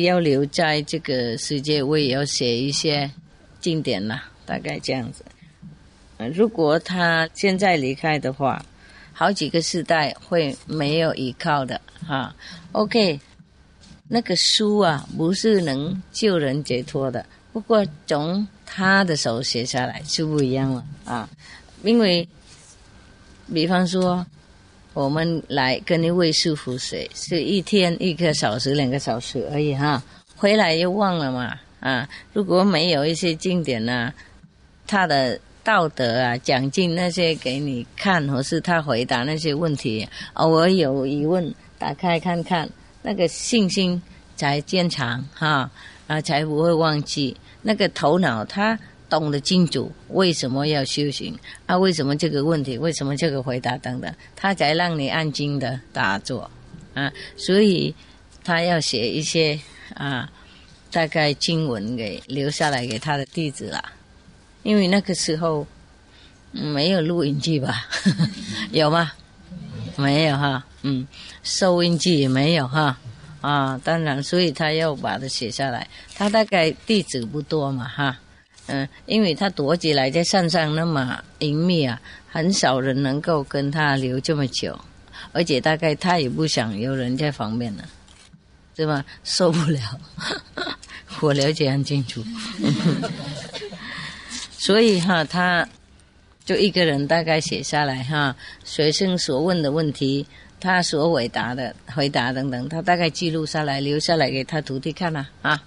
[0.04, 3.10] 要留在这个世界，我也要写一些
[3.60, 5.24] 经典了，大概这样子。
[6.34, 8.64] 如果他现在离开的话，
[9.12, 12.34] 好几个世代会没有依靠的哈。
[12.72, 13.20] OK，
[14.08, 21.28] 那个书啊，不是能救人解脱的，不过从他的手写下来就不一样了啊。
[21.82, 22.26] 因为，
[23.52, 24.24] 比方说，
[24.94, 30.02] 我们来跟一位师傅学，是一天一个小时、两个小时而已哈，
[30.36, 32.08] 回来又忘了嘛啊！
[32.32, 34.12] 如果没有一些经典啊，
[34.86, 42.68] 他的道德啊、讲经那些给你看，或是他回答那些问题，偶尔有疑问，打开看看，
[43.02, 44.00] 那个信心
[44.36, 45.70] 才坚强哈，
[46.06, 48.78] 啊，才不会忘记那个头脑他。
[49.06, 51.78] 懂得清楚为什么要修行啊？
[51.78, 52.76] 为什么这个问题？
[52.76, 54.12] 为什么这个回答等等？
[54.34, 56.50] 他才让你安静的打坐
[56.94, 57.12] 啊！
[57.36, 57.94] 所以
[58.42, 59.60] 他要写一些
[59.94, 60.28] 啊，
[60.90, 63.92] 大概经文给留下来给他的弟子啦。
[64.64, 65.64] 因为那个时候
[66.52, 67.86] 嗯没有录音机吧？
[68.72, 69.12] 有吗？
[69.96, 71.06] 没有哈，嗯，
[71.44, 72.98] 收音机也没有哈，
[73.40, 75.88] 啊，当然，所以他要把它写下来。
[76.16, 78.18] 他大概地址不多嘛哈，
[78.66, 84.76] 嗯，因为他躲起来在山上那么隐秘啊，很少人能够跟他留这么久，
[85.32, 87.84] 而且大概他也不想有人在旁边呢，
[88.74, 89.04] 对吧？
[89.22, 89.80] 受不了，
[91.20, 92.20] 我了解很清楚，
[94.64, 95.68] 所以哈他。
[96.46, 100.26] 就一个人大概写下来哈，学生所问的问题，
[100.60, 105.58] 他所回答的回答等等，他大概记录下来，留下来给他徒弟看呐啊。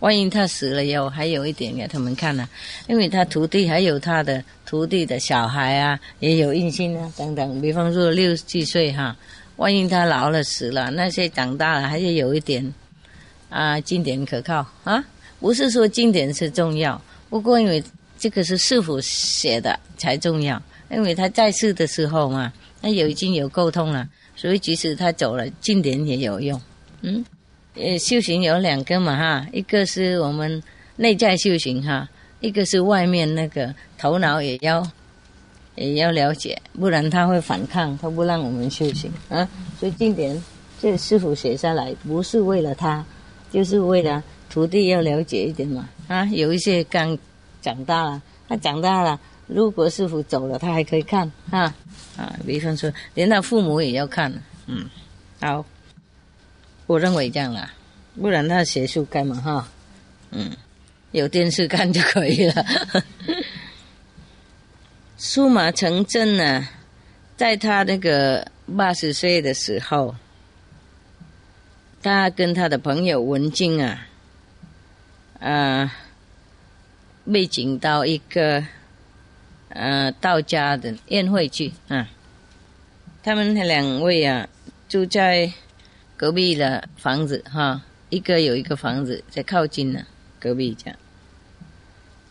[0.00, 2.48] 万一他死了以后，还有一点给他们看呢，
[2.86, 7.60] 因为他徒弟还有他的徒弟的小孩啊，也有印心啊等等。
[7.60, 9.14] 比方说六七岁哈，
[9.56, 12.72] 万一他老了死了，那些长大了还是有一点
[13.50, 15.04] 啊经典可靠啊。
[15.40, 16.98] 不是说经典是重要，
[17.28, 17.84] 不过因为。
[18.22, 26.60] 这个是师傅写的才重要，因为他在世的时候嘛，那有已经有沟通了，所以即使他走了，经典也有用。
[27.00, 27.24] 嗯，
[27.74, 30.62] 呃，修行有两个嘛哈，一个是我们
[30.94, 32.08] 内在修行哈，
[32.38, 34.88] 一个是外面那个头脑也要
[35.74, 39.48] 也要了解，不然他会反抗，他不让我们修行啊。
[39.80, 40.40] 所以经典
[40.80, 43.04] 这师傅写下来，不是为了他，
[43.50, 47.18] 就是为了徒弟要了解一点嘛啊，有一些刚。
[47.62, 49.18] 长大了，他长大了。
[49.46, 51.72] 如果师傅走了，他还可以看哈
[52.16, 52.34] 啊。
[52.46, 54.32] 比方说，连他父母也要看。
[54.66, 54.88] 嗯，
[55.40, 55.64] 好，
[56.86, 57.72] 我认为这样啦，
[58.20, 59.68] 不然他写书干嘛哈？
[60.30, 60.50] 嗯，
[61.10, 62.64] 有电视看就可以了。
[65.18, 66.66] 数码成真呢，
[67.36, 68.46] 在他那个
[68.76, 70.14] 八十岁的时候，
[72.02, 74.06] 他跟他的朋友文静啊，
[75.40, 75.92] 啊。
[77.30, 78.64] 被请到一个
[79.68, 82.08] 呃道家的宴会去啊，
[83.22, 84.48] 他们两位啊
[84.88, 85.52] 住在
[86.16, 90.04] 隔壁的房子哈，一个有一个房子在靠近呢，
[90.40, 90.92] 隔壁家，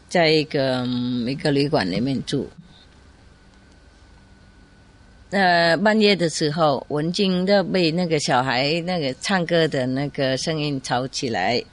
[0.10, 0.86] 在一个
[1.26, 2.50] 一个旅馆里面住。
[5.30, 11.64] 呃，半夜的时候，文静的被那个小孩那个唱歌的那个声音吵起来，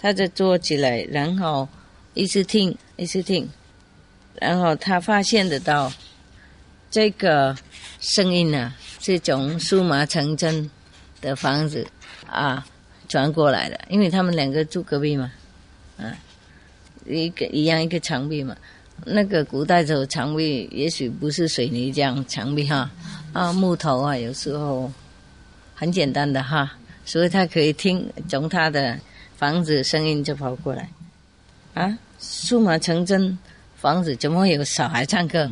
[0.00, 1.68] 他就坐起来，然后。
[2.18, 3.48] 一直听，一直听，
[4.40, 5.92] 然后他发现得到
[6.90, 7.56] 这个
[8.00, 10.68] 声音呢，是从数码城镇
[11.20, 11.86] 的房子
[12.26, 12.66] 啊
[13.08, 15.30] 传过来的，因为他们两个住隔壁嘛，
[15.96, 16.12] 啊，
[17.06, 18.56] 一个一样一个墙壁嘛，
[19.06, 22.90] 那个古代的墙壁也许不是水泥这样墙壁哈，
[23.32, 24.90] 啊木头啊，有时候
[25.72, 28.98] 很简单的哈，所以他可以听从他的
[29.36, 30.90] 房子声音就跑过来，
[31.74, 31.96] 啊。
[32.18, 33.38] 数码成真，
[33.76, 35.50] 房子怎么会有小孩唱歌？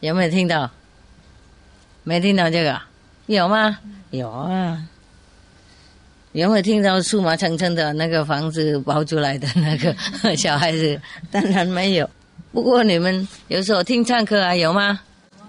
[0.00, 0.70] 有没有听到？
[2.02, 2.80] 没听到这个？
[3.26, 3.78] 有吗？
[4.10, 4.86] 有啊。
[6.32, 9.94] 有没有听到数码成真的那个房子包出来的那个
[10.36, 11.00] 小孩子？
[11.30, 12.08] 当然没有。
[12.52, 15.00] 不过你们有时候听唱歌啊，有吗？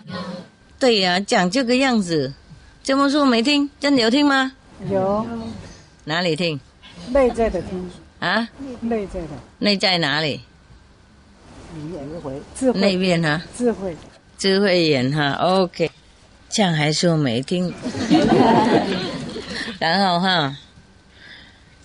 [0.06, 0.14] 有。
[0.78, 2.32] 对呀，讲这个样子，
[2.84, 3.70] 这么说没听？
[3.80, 4.52] 真的有听吗？
[4.92, 5.26] 有。
[6.04, 6.60] 哪里听？
[7.10, 7.90] 内在的听。
[8.20, 8.48] 啊，
[8.82, 9.28] 内在的
[9.66, 10.42] 内在哪里？
[12.56, 12.80] 智慧。
[12.80, 13.98] 那边哈，智慧。
[14.38, 15.90] 智慧眼哈，OK，
[16.50, 17.74] 这样还说没听，
[19.80, 20.56] 然后哈，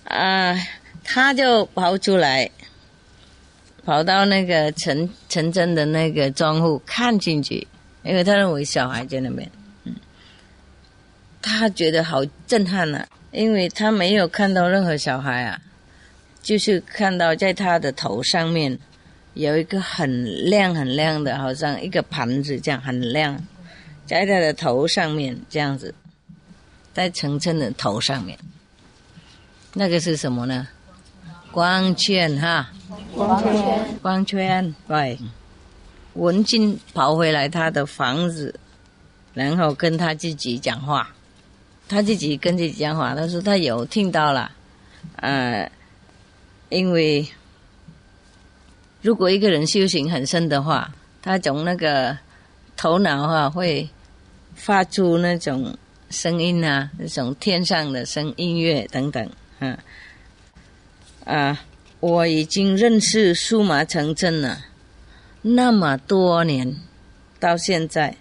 [0.03, 0.55] 啊，
[1.03, 2.47] 他就跑出来，
[3.83, 7.67] 跑到那个陈陈真的那个庄户看进去，
[8.03, 9.49] 因为他认为小孩在那边，
[9.85, 9.95] 嗯，
[11.41, 15.59] 他觉得好震撼呐，因为他没有看到任何小孩啊。
[16.41, 18.77] 就是看到在他的头上面
[19.35, 23.39] 有一个很亮很亮的，好像一个盘子这样很亮，
[24.07, 25.93] 在他的头上面这样子，
[26.93, 28.37] 在晨晨的头上面，
[29.73, 30.67] 那个是什么呢？
[31.51, 32.71] 光圈哈，
[33.13, 35.19] 光圈，光圈，对。
[36.15, 38.53] 文静跑回来他的房子，
[39.33, 41.13] 然后跟他自己讲话，
[41.87, 44.51] 他自己跟自己讲话，他说他有听到了，
[45.17, 45.71] 呃。
[46.71, 47.27] 因为
[49.01, 50.91] 如果一个人修行很深的话，
[51.21, 52.17] 他从那个
[52.75, 53.87] 头脑哈会
[54.55, 55.77] 发出那种
[56.09, 59.77] 声音啊，那种天上的声音乐等等，啊
[61.25, 61.61] 啊！
[61.99, 64.65] 我已经认识数码城镇了
[65.41, 66.75] 那么多年，
[67.39, 68.15] 到现在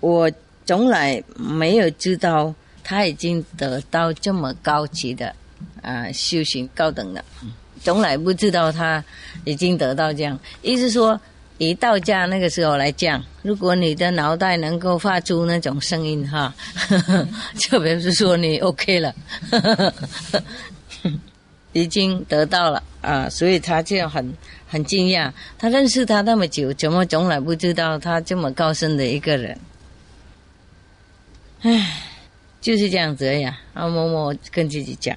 [0.00, 0.30] 我
[0.64, 5.34] 从来没有知道他已经得到这么高级的
[5.82, 7.24] 啊修行高等的。
[7.86, 9.04] 从来不知道他
[9.44, 11.20] 已经得到这样，意思说
[11.58, 19.14] 一到家那个时候来讲，如果你的脑袋能够发出那种声音哈，呵 呵就表示说你 OK 了，
[19.52, 19.94] 呵呵
[21.74, 24.34] 已经得到了啊，所以他就很
[24.66, 29.56] 很惊讶，他认识他那么久，怎么从来不知道他这么高深的一个人？
[31.60, 32.02] 唉，
[32.60, 33.56] 就是这样子呀。
[33.74, 35.16] 啊，默默跟自己讲，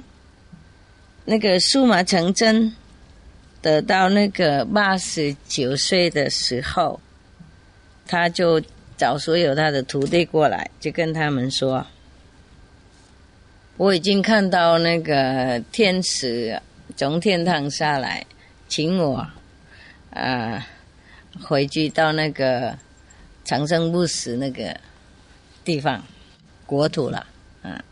[1.30, 2.74] 那个数码成真。
[3.62, 6.98] 得到那个八十九岁的时候，
[8.08, 8.62] 他就
[8.96, 11.86] 找所有他的徒弟过来，就跟他们说
[13.76, 16.58] ：“我已经看到那个天使
[16.96, 18.26] 从天堂下来，
[18.70, 19.28] 请我
[20.12, 20.66] 啊
[21.42, 22.74] 回去到那个
[23.44, 24.74] 长生不死那个
[25.66, 26.02] 地方
[26.66, 27.28] 国土了，
[27.62, 27.84] 啊，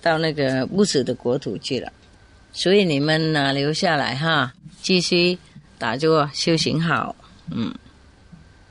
[0.00, 1.92] 到那个不死的国土去了。
[2.52, 5.38] 所以你们呢，留下来哈。”继续
[5.78, 7.14] 打坐修行好，
[7.50, 7.70] 嗯，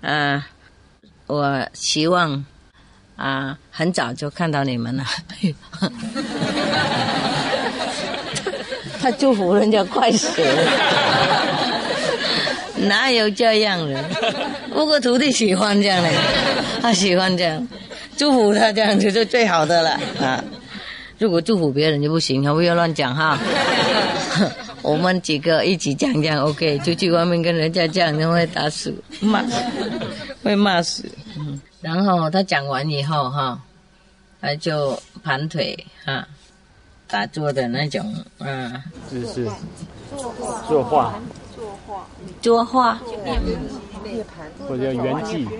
[0.01, 0.43] 啊，
[1.27, 2.43] 我希望
[3.15, 5.05] 啊，很早就看到你们了。
[8.99, 10.41] 他祝福人家快死，
[12.87, 14.03] 哪有这样的？
[14.73, 16.09] 不过徒弟喜欢这样的，
[16.81, 17.67] 他喜欢这样，
[18.17, 20.43] 祝福他这样就是最好的了啊。
[21.19, 23.37] 如果祝福别人就不行，不要乱讲哈。
[24.81, 26.79] 我们几个一起讲讲，OK。
[26.79, 29.43] 出去外面跟人家讲，就会打死骂，
[30.43, 31.03] 会骂死。
[31.81, 33.59] 然后他讲完以后，哈，
[34.41, 36.27] 他就盘腿，哈，
[37.07, 39.49] 打坐的那种，嗯，姿势，
[40.67, 41.13] 作画，
[41.55, 42.07] 作画，
[42.41, 42.99] 作画，
[44.67, 45.47] 或者圆寂。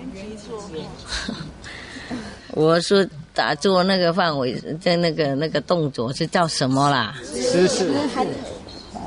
[2.52, 7.16] 我说打坐那个范围，在那个那个动作是叫什么啦？
[7.24, 7.94] 姿势。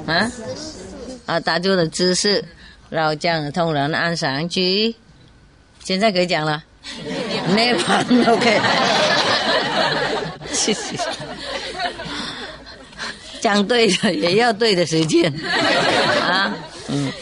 [0.07, 0.31] 啊
[1.27, 1.41] 啊！
[1.41, 2.45] 打坐的姿势，
[2.91, 4.95] 然后这样通人按上去。
[5.85, 6.63] 现在可以讲了，
[7.55, 8.61] 涅盘 OK。
[10.53, 10.97] 谢谢。
[13.41, 15.33] 讲对了也要对的时间
[16.29, 16.55] 啊。
[16.89, 17.13] 嗯，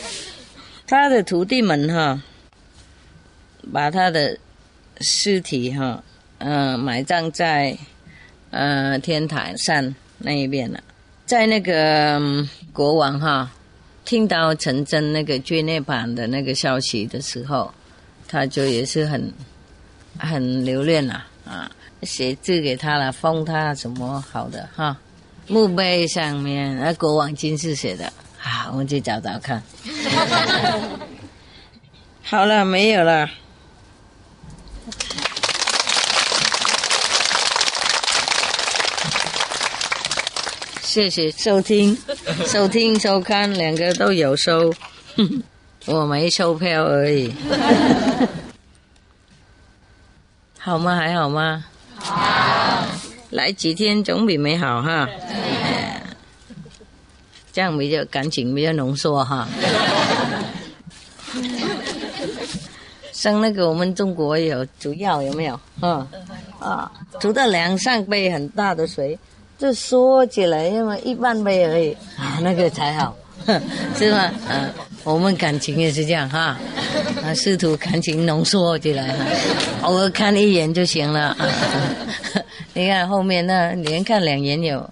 [0.87, 2.21] 他的徒弟们哈，
[3.73, 4.37] 把他的
[5.01, 6.03] 尸体哈，
[6.39, 7.77] 嗯，埋葬在
[8.51, 10.81] 呃天台山那一边了。
[11.31, 12.21] 在那个
[12.73, 13.49] 国王哈，
[14.05, 17.73] 听到陈真那个追涅盘的那个消息的时候，
[18.27, 19.33] 他就也是很
[20.19, 21.71] 很留恋呐啊，
[22.03, 24.97] 写字给他了，封他什么好的哈，
[25.47, 28.07] 墓碑上面那国王金是写的
[28.43, 29.63] 啊，我们去找找看。
[32.25, 33.31] 好了，没有了。
[40.91, 41.97] 谢谢收听，
[42.47, 44.75] 收听收看两个都有收，
[45.87, 47.33] 我没收票而已。
[50.59, 50.97] 好吗？
[50.97, 51.65] 还好吗？
[51.95, 52.85] 好。
[53.31, 55.09] 来几天总比没好哈。
[57.53, 59.47] 这样比较感情比较浓缩哈。
[63.13, 65.61] 像那个我们中国有煮药有没有？
[65.83, 66.05] 嗯。
[66.59, 69.17] 啊，煮到两三杯很大的水。
[69.61, 73.15] 就说起来，因为一半杯而已啊，那个才好，
[73.95, 74.33] 是吗？
[74.49, 74.71] 嗯，
[75.05, 76.59] 我们感情也是这样哈，
[77.23, 79.27] 啊，试图感情浓缩起来哈，
[79.83, 81.37] 偶尔看一眼就行了。
[82.73, 84.89] 你看后面那连看两眼有，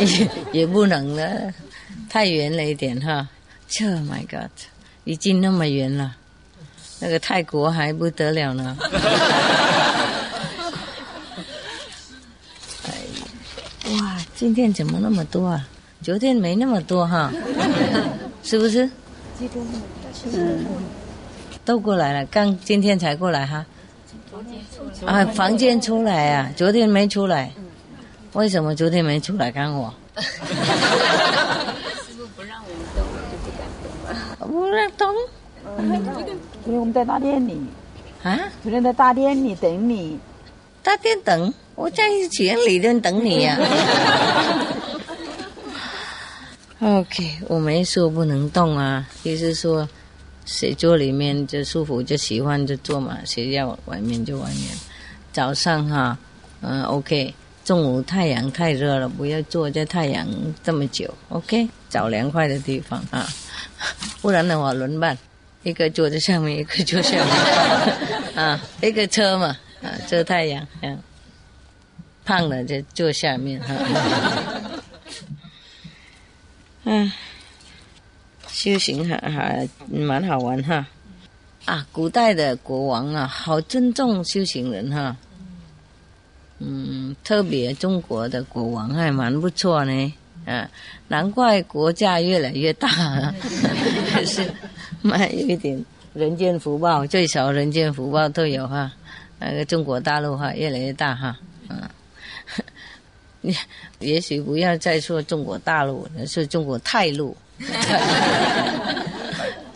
[0.00, 0.28] 也
[0.60, 1.52] 也不能了，
[2.08, 3.26] 太远了一点哈。
[3.80, 4.50] Oh my God，
[5.02, 6.14] 已经那么远了，
[7.00, 8.76] 那个泰国还不得了呢。
[14.42, 15.68] 今天怎么那么多啊？
[16.02, 17.32] 昨天没那么多哈，
[18.42, 18.90] 是不是？
[20.32, 20.66] 嗯，
[21.64, 23.64] 都过来了，刚今天才过来哈。
[25.06, 27.52] 啊，房间出来啊，昨天没出来。
[28.32, 29.94] 为什么昨天没出来看我？
[30.16, 30.22] 师
[32.18, 34.48] 傅不让我们动，就不敢动了。
[34.48, 35.14] 不让动？
[36.64, 37.62] 昨天我们在大殿里。
[38.24, 38.40] 啊？
[38.60, 40.18] 昨天在大殿里等你。
[40.82, 41.52] 大殿等？
[41.74, 43.58] 我在前里边等你呀。
[46.80, 49.88] OK，我没说不能动啊，就是说，
[50.44, 54.76] 谁坐里面就舒服就喜欢就坐嘛，谁要外面就外面。
[55.32, 56.18] 早上哈，
[56.60, 57.32] 嗯，OK，
[57.64, 60.26] 中午太阳太热了，不要坐在太阳
[60.64, 61.08] 这么久。
[61.28, 63.28] OK，找凉快的地方啊，
[64.20, 65.16] 不然的话轮办，
[65.62, 67.26] 一个坐在上面，一个坐下面，
[68.44, 70.98] 啊，一个车嘛，啊，遮太阳，嗯。
[72.24, 73.74] 胖了就坐下面哈，
[76.84, 77.10] 嗯，
[78.46, 80.86] 修行还还蛮好玩哈。
[81.64, 85.16] 啊，古代的国王啊，好尊重修行人哈。
[86.60, 90.14] 嗯，特别中国的国王还蛮不错呢，
[90.46, 90.70] 啊，
[91.08, 92.88] 难怪国家越来越大，
[94.14, 94.48] 可 是
[95.02, 98.92] 蛮有一点人间福报，最少人间福报都有哈。
[99.50, 101.36] 那个中国大陆哈越来越大哈，
[101.68, 101.82] 嗯，
[103.40, 103.56] 你
[104.00, 107.36] 也许不要再说中国大陆，是中国泰陆，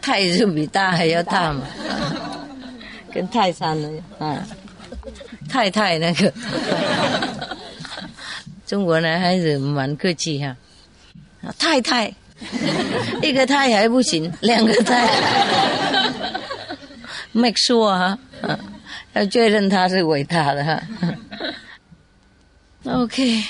[0.01, 1.63] 泰是比大还要大嘛，
[3.13, 3.89] 跟泰山呢，
[4.19, 4.43] 嗯。
[5.49, 6.33] 太太那个，
[8.67, 10.57] 中国男孩子蛮客气哈。
[11.57, 12.13] 太太，
[13.23, 15.07] 一个太还不行，两个太，
[17.33, 18.59] make sure 哈，要
[19.17, 20.83] 要确认他是伟大的哈。
[22.85, 23.43] OK，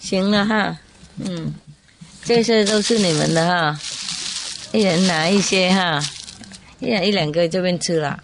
[0.00, 0.78] 行了哈，
[1.18, 1.52] 嗯，
[2.24, 3.78] 这些都是你们的哈，
[4.72, 6.00] 一人拿一些哈，
[6.78, 8.18] 一人一两个这边吃了。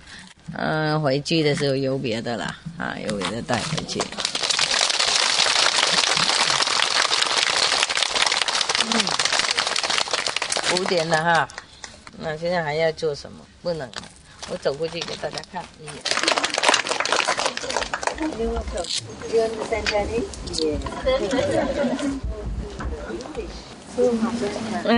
[0.54, 4.02] 嗯，回去的时候有别的啦，啊，有别的带回去。
[10.74, 11.48] 五点了哈，
[12.18, 13.44] 那现在还要做什么？
[13.62, 13.86] 不能，
[14.50, 15.94] 我走过去给大家看一眼。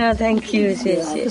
[0.01, 1.27] 啊，Thank you，谢谢。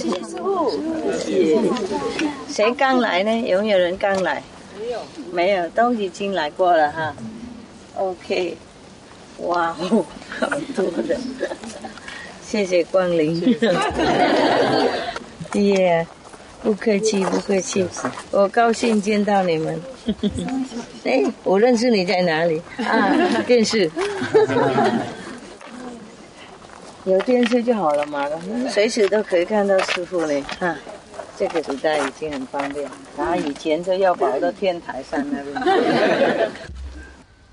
[2.49, 3.31] 谁刚来呢？
[3.47, 4.43] 有没有人刚来？
[4.79, 5.01] 没有，
[5.33, 7.15] 没有，都已经来过了哈。
[7.97, 8.57] OK，
[9.39, 10.05] 哇哦，
[10.39, 11.19] 好多人，
[12.47, 13.41] 谢谢光临。
[15.55, 16.07] 耶，
[16.65, 17.87] 不客气，不客气，
[18.33, 19.79] 我高兴见到你们。
[21.05, 22.63] 哎，我认识你在哪里？
[22.79, 23.15] 啊，
[23.47, 23.91] 电视。
[27.05, 28.27] 有电视就好了嘛，
[28.71, 30.43] 随时都可以看到师傅嘞。
[30.59, 30.75] 啊，
[31.37, 32.89] 这个时代已经很方便。
[33.19, 36.51] 然后以前就要跑到天台上那边。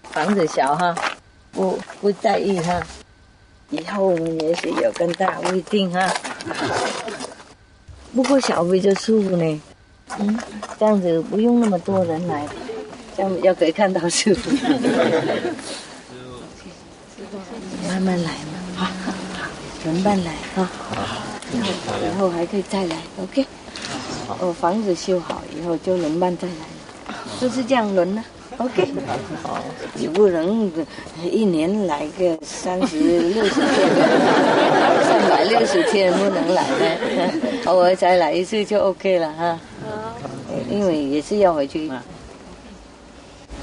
[0.03, 0.95] 房子小哈，
[1.51, 2.81] 不不在意哈。
[3.71, 6.07] 以后我们也许有更大，不一定哈。
[8.13, 9.61] 不过小比较舒服呢。
[10.19, 10.37] 嗯，
[10.79, 12.45] 这样子不用那么多人来，
[13.15, 14.51] 这样要可以看到师傅。
[17.87, 18.87] 慢慢来嘛，好。
[19.83, 20.69] 轮班来啊，
[22.03, 23.43] 然后还可以再来，OK。
[24.39, 28.23] 哦，房子修好以后就轮班再来，就是这样轮了
[28.57, 28.83] ，OK。
[29.43, 29.61] 哦，
[29.93, 30.71] 你不能
[31.23, 33.89] 一年来个三十六十天，
[35.03, 36.97] 三百六十天不能来的，
[37.71, 39.59] 偶尔再来一次就 OK 了哈。
[40.69, 42.01] 因为也是要回去嘛。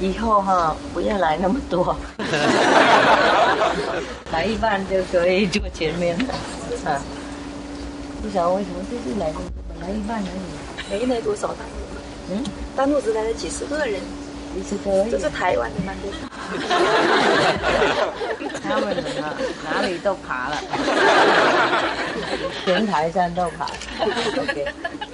[0.01, 1.97] 以后哈，不要来那么多，
[4.33, 6.25] 来一半就可以坐前面了
[6.85, 7.03] 啊。
[8.23, 9.37] 不晓得为什么这次来的
[9.81, 10.27] 来一半而
[10.99, 11.59] 已，没来多少单。
[12.31, 12.45] 嗯，
[12.77, 14.01] 单路只来了几十个人，
[15.11, 16.13] 这是台湾的单路。
[18.63, 20.57] 他们啊，哪里都爬了，
[22.65, 23.67] 全台山都爬。
[24.41, 24.67] OK，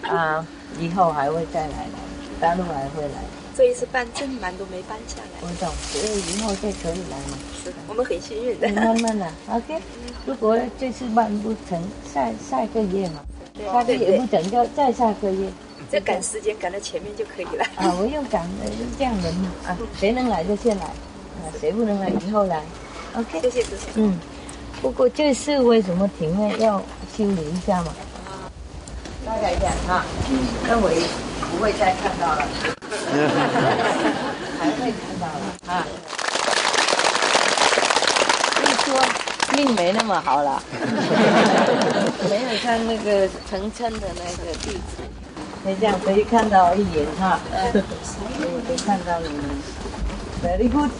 [0.02, 0.44] 啊，
[0.78, 1.98] 以后还会再来的，
[2.40, 3.22] 大陆还会来。
[3.56, 7.38] 这一次办正蛮都没办下来，我懂，所以以后再可以来嘛。
[7.62, 8.68] 是的，我们很幸运的。
[8.68, 9.80] 慢慢的，OK。
[10.26, 11.80] 如果这次办不成，
[12.12, 13.20] 下下个月嘛，
[13.72, 15.48] 下个月不成就再下个月。
[15.90, 17.64] 再赶时间赶到前面就可以了。
[17.76, 22.62] 啊，我用赶的，这样人嘛啊，谁能来就先来，啊，谁不能来以后来
[23.14, 23.40] ，OK。
[23.42, 24.18] 谢谢主持嗯，
[24.82, 26.56] 不过这次为什么停了？
[26.58, 26.78] 要
[27.16, 27.94] 修理一下嘛。
[29.24, 30.04] 大概这样哈，
[30.68, 30.90] 那我
[31.50, 32.46] 不会再看到了。
[34.60, 35.86] 还会看到了啊！
[38.60, 38.86] 你说
[39.56, 40.62] 命没那么好了，
[42.28, 45.02] 没有像那个成琛的那个弟子，
[45.66, 47.40] 你这样可以看到一眼哈，
[47.72, 47.78] 可
[48.72, 49.44] 以看到你们
[50.42, 50.94] ，very good，OK，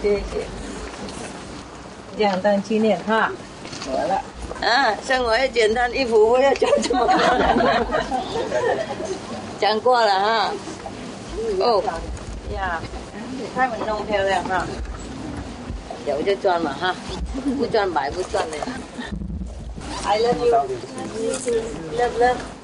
[0.00, 0.46] 谢谢，
[2.16, 3.32] 这样当纪念哈，
[3.84, 4.22] 好了。
[4.60, 7.06] 啊，像我要简单，衣服我要讲这么
[9.58, 10.52] 讲过了哈。
[11.60, 11.82] 哦，
[12.54, 12.80] 呀，
[13.56, 14.66] 他们弄漂亮哈。
[16.06, 16.94] 有就赚嘛哈，
[17.58, 18.56] 不赚白不赚的。
[20.04, 20.50] I love you.
[21.98, 22.59] Love love.